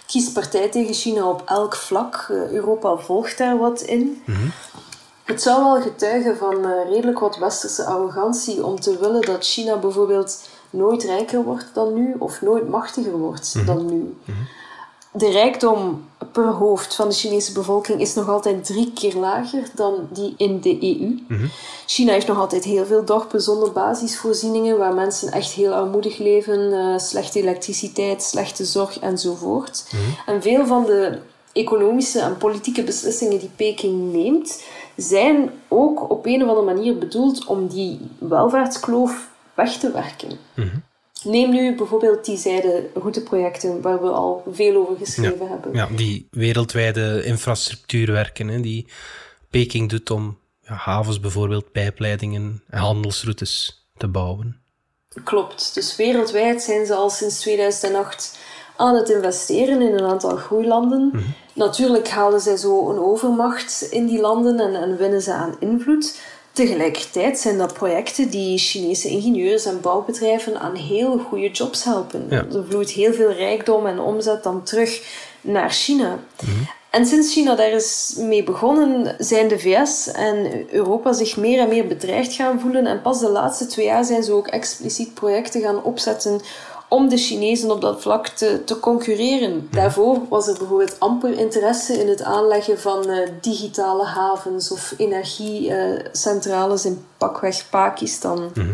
kiest 0.06 0.32
partij 0.32 0.68
tegen 0.68 0.94
China 0.94 1.28
op 1.28 1.42
elk 1.46 1.76
vlak. 1.76 2.28
Uh, 2.30 2.50
Europa 2.50 2.96
volgt 2.96 3.38
daar 3.38 3.58
wat 3.58 3.80
in. 3.80 4.22
Mhm. 4.26 4.48
Het 5.24 5.42
zou 5.42 5.62
wel 5.62 5.82
getuigen 5.82 6.36
van 6.36 6.54
uh, 6.54 6.90
redelijk 6.90 7.18
wat 7.18 7.36
westerse 7.38 7.84
arrogantie 7.84 8.64
om 8.64 8.80
te 8.80 8.98
willen 8.98 9.20
dat 9.22 9.44
China 9.44 9.76
bijvoorbeeld 9.76 10.40
nooit 10.72 11.02
rijker 11.02 11.44
wordt 11.44 11.70
dan 11.72 11.94
nu 11.94 12.14
of 12.18 12.42
nooit 12.42 12.68
machtiger 12.68 13.18
wordt 13.18 13.54
mhm. 13.54 13.66
dan 13.66 13.86
nu. 13.86 14.16
Mhm. 14.24 14.36
De 15.14 15.30
rijkdom 15.30 16.04
per 16.32 16.46
hoofd 16.46 16.94
van 16.94 17.08
de 17.08 17.14
Chinese 17.14 17.52
bevolking 17.52 18.00
is 18.00 18.14
nog 18.14 18.28
altijd 18.28 18.64
drie 18.64 18.92
keer 18.92 19.14
lager 19.14 19.70
dan 19.74 19.94
die 20.10 20.34
in 20.36 20.60
de 20.60 20.78
EU. 20.80 21.18
Mhm. 21.28 21.46
China 21.86 22.12
heeft 22.12 22.26
nog 22.26 22.38
altijd 22.38 22.64
heel 22.64 22.86
veel 22.86 23.04
dorpen 23.04 23.40
zonder 23.40 23.72
basisvoorzieningen, 23.72 24.78
waar 24.78 24.94
mensen 24.94 25.32
echt 25.32 25.52
heel 25.52 25.72
armoedig 25.72 26.18
leven, 26.18 26.60
uh, 26.60 26.98
slechte 26.98 27.38
elektriciteit, 27.38 28.22
slechte 28.22 28.64
zorg 28.64 28.98
enzovoort. 28.98 29.84
En 30.26 30.42
veel 30.42 30.66
van 30.66 30.84
de 30.84 31.18
economische 31.52 32.20
en 32.20 32.36
politieke 32.36 32.82
beslissingen 32.82 33.38
die 33.38 33.50
Peking 33.56 34.12
neemt, 34.12 34.62
zijn 34.96 35.50
ook 35.68 36.10
op 36.10 36.26
een 36.26 36.42
of 36.42 36.48
andere 36.48 36.74
manier 36.74 36.98
bedoeld 36.98 37.46
om 37.46 37.66
die 37.68 38.00
welvaartskloof 38.18 39.30
weg 39.54 39.76
te 39.76 39.92
werken. 39.92 40.38
Mhm. 40.54 40.76
Neem 41.24 41.50
nu 41.50 41.76
bijvoorbeeld 41.76 42.24
die 42.24 42.36
zijde 42.36 42.90
routeprojecten 42.94 43.80
waar 43.80 44.02
we 44.02 44.08
al 44.08 44.44
veel 44.52 44.76
over 44.76 44.96
geschreven 44.96 45.48
hebben. 45.48 45.74
Ja, 45.74 45.88
die 45.96 46.28
wereldwijde 46.30 47.24
infrastructuurwerken 47.24 48.48
hè, 48.48 48.60
die 48.60 48.86
Peking 49.50 49.88
doet 49.88 50.10
om 50.10 50.38
ja, 50.60 50.74
havens 50.74 51.20
bijvoorbeeld, 51.20 51.72
pijpleidingen 51.72 52.62
en 52.68 52.78
handelsroutes 52.78 53.86
te 53.96 54.08
bouwen. 54.08 54.60
Klopt. 55.24 55.74
Dus 55.74 55.96
wereldwijd 55.96 56.62
zijn 56.62 56.86
ze 56.86 56.94
al 56.94 57.10
sinds 57.10 57.40
2008 57.40 58.38
aan 58.76 58.94
het 58.94 59.08
investeren 59.08 59.80
in 59.80 59.94
een 59.94 60.06
aantal 60.06 60.36
groeilanden. 60.36 61.10
Mhm. 61.12 61.22
Natuurlijk 61.54 62.08
halen 62.08 62.40
zij 62.40 62.56
zo 62.56 62.90
een 62.90 62.98
overmacht 62.98 63.82
in 63.90 64.06
die 64.06 64.20
landen 64.20 64.60
en, 64.60 64.74
en 64.74 64.96
winnen 64.96 65.22
ze 65.22 65.32
aan 65.32 65.56
invloed. 65.60 66.20
Tegelijkertijd 66.52 67.38
zijn 67.38 67.58
dat 67.58 67.74
projecten 67.74 68.30
die 68.30 68.58
Chinese 68.58 69.08
ingenieurs 69.08 69.64
en 69.64 69.80
bouwbedrijven 69.80 70.60
aan 70.60 70.74
heel 70.74 71.18
goede 71.18 71.50
jobs 71.50 71.84
helpen. 71.84 72.30
Er 72.30 72.64
vloeit 72.68 72.90
heel 72.90 73.12
veel 73.12 73.32
rijkdom 73.32 73.86
en 73.86 74.00
omzet 74.00 74.42
dan 74.42 74.62
terug 74.62 75.02
naar 75.40 75.70
China. 75.70 76.18
En 76.90 77.06
sinds 77.06 77.32
China 77.32 77.54
daar 77.54 77.70
is 77.70 78.14
mee 78.18 78.42
begonnen, 78.42 79.16
zijn 79.18 79.48
de 79.48 79.58
VS 79.58 80.10
en 80.10 80.66
Europa 80.70 81.12
zich 81.12 81.36
meer 81.36 81.60
en 81.60 81.68
meer 81.68 81.86
bedreigd 81.86 82.32
gaan 82.32 82.60
voelen. 82.60 82.86
En 82.86 83.02
pas 83.02 83.20
de 83.20 83.28
laatste 83.28 83.66
twee 83.66 83.86
jaar 83.86 84.04
zijn 84.04 84.22
ze 84.22 84.32
ook 84.32 84.46
expliciet 84.46 85.14
projecten 85.14 85.60
gaan 85.60 85.82
opzetten 85.82 86.40
om 86.92 87.08
de 87.08 87.16
Chinezen 87.16 87.70
op 87.70 87.80
dat 87.80 88.00
vlak 88.00 88.26
te, 88.26 88.64
te 88.64 88.80
concurreren. 88.80 89.68
Daarvoor 89.70 90.28
was 90.28 90.48
er 90.48 90.58
bijvoorbeeld 90.58 91.00
amper 91.00 91.38
interesse 91.38 92.00
in 92.00 92.08
het 92.08 92.22
aanleggen 92.22 92.80
van 92.80 93.10
uh, 93.10 93.28
digitale 93.40 94.04
havens 94.04 94.70
of 94.70 94.94
energiecentrales 94.96 96.84
in 96.84 97.04
pakweg 97.16 97.68
Pakistan. 97.70 98.50
Mhm. 98.54 98.72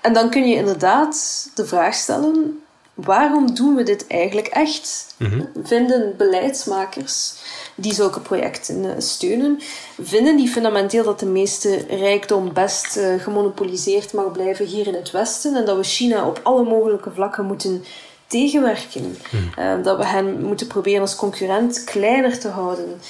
En 0.00 0.12
dan 0.12 0.30
kun 0.30 0.48
je 0.48 0.54
inderdaad 0.54 1.48
de 1.54 1.66
vraag 1.66 1.94
stellen: 1.94 2.62
waarom 3.04 3.54
doen 3.54 3.74
we 3.74 3.82
dit 3.82 4.06
eigenlijk 4.06 4.46
echt? 4.46 5.14
Mhm. 5.16 5.42
Vinden 5.62 6.14
beleidsmakers 6.16 7.34
die 7.74 7.94
zulke 7.94 8.20
projecten 8.20 8.84
eh, 8.84 9.00
steunen, 9.00 9.60
vinden 10.00 10.36
die 10.36 10.48
fundamenteel 10.48 11.04
dat 11.04 11.20
de 11.20 11.26
meeste 11.26 11.84
rijkdom 11.88 12.52
best 12.52 12.96
uh, 12.96 13.20
gemonopoliseerd 13.22 14.12
mag 14.12 14.32
blijven 14.32 14.66
hier 14.66 14.86
in 14.86 14.94
het 14.94 15.10
Westen 15.10 15.56
en 15.56 15.64
dat 15.64 15.76
we 15.76 15.82
China 15.82 16.26
op 16.26 16.40
alle 16.42 16.64
mogelijke 16.64 17.10
vlakken 17.10 17.44
moeten 17.44 17.84
tegenwerken. 18.26 19.16
Mhm. 19.30 19.60
Eh, 19.60 19.82
dat 19.82 19.96
we 19.96 20.06
hen 20.06 20.42
moeten 20.42 20.66
proberen 20.66 21.00
als 21.00 21.16
concurrent 21.16 21.84
kleiner 21.84 22.38
te 22.38 22.48
houden 22.48 23.00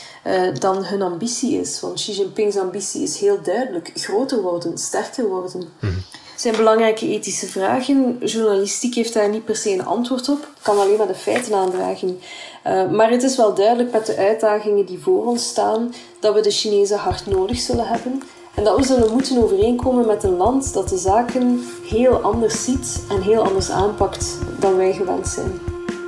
dan 0.58 0.84
hun 0.84 1.02
ambitie 1.02 1.60
is. 1.60 1.80
Want 1.80 1.94
Xi 1.94 2.12
Jinping's 2.12 2.56
ambitie 2.56 3.02
is 3.02 3.18
heel 3.18 3.42
duidelijk: 3.42 3.90
groter 3.94 4.40
worden, 4.42 4.78
sterker 4.78 5.28
worden. 5.28 5.68
Mhm 5.80 5.98
zijn 6.40 6.56
belangrijke 6.56 7.08
ethische 7.08 7.46
vragen. 7.46 8.18
Journalistiek 8.24 8.94
heeft 8.94 9.14
daar 9.14 9.28
niet 9.28 9.44
per 9.44 9.56
se 9.56 9.72
een 9.72 9.86
antwoord 9.86 10.28
op. 10.28 10.48
kan 10.62 10.78
alleen 10.78 10.96
maar 10.96 11.06
de 11.06 11.14
feiten 11.14 11.54
aandragen. 11.54 12.20
Uh, 12.66 12.90
maar 12.90 13.10
het 13.10 13.22
is 13.22 13.36
wel 13.36 13.54
duidelijk 13.54 13.92
met 13.92 14.06
de 14.06 14.16
uitdagingen 14.16 14.86
die 14.86 14.98
voor 14.98 15.26
ons 15.26 15.48
staan 15.48 15.94
dat 16.20 16.34
we 16.34 16.40
de 16.40 16.50
Chinezen 16.50 16.98
hard 16.98 17.26
nodig 17.26 17.58
zullen 17.58 17.86
hebben. 17.86 18.22
En 18.54 18.64
dat 18.64 18.76
we 18.76 18.84
zullen 18.84 19.12
moeten 19.12 19.42
overeenkomen 19.42 20.06
met 20.06 20.22
een 20.22 20.36
land 20.36 20.72
dat 20.72 20.88
de 20.88 20.98
zaken 20.98 21.64
heel 21.84 22.16
anders 22.16 22.64
ziet 22.64 23.02
en 23.08 23.22
heel 23.22 23.42
anders 23.42 23.70
aanpakt 23.70 24.38
dan 24.58 24.76
wij 24.76 24.92
gewend 24.92 25.28
zijn. 25.28 25.60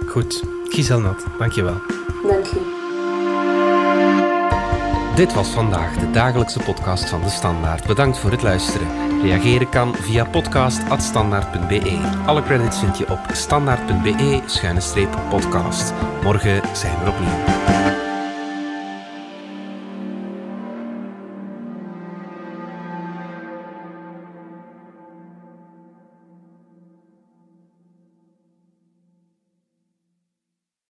Goed, 0.06 0.42
Giselnat, 0.64 1.24
dankjewel. 1.38 1.76
Dank 2.26 2.44
je. 2.44 2.69
Dit 5.20 5.34
was 5.34 5.48
vandaag 5.48 5.96
de 5.96 6.10
dagelijkse 6.10 6.58
podcast 6.58 7.08
van 7.08 7.20
De 7.20 7.28
Standaard. 7.28 7.86
Bedankt 7.86 8.18
voor 8.18 8.30
het 8.30 8.42
luisteren. 8.42 9.20
Reageren 9.22 9.68
kan 9.68 9.94
via 9.94 10.24
podcast.standaard.be. 10.24 12.20
Alle 12.26 12.42
credits 12.42 12.78
vind 12.78 12.98
je 12.98 13.10
op 13.10 13.20
standaard.be-podcast. 13.32 15.92
Morgen 16.22 16.76
zijn 16.76 17.04
we 17.04 17.10
opnieuw. 17.10 17.99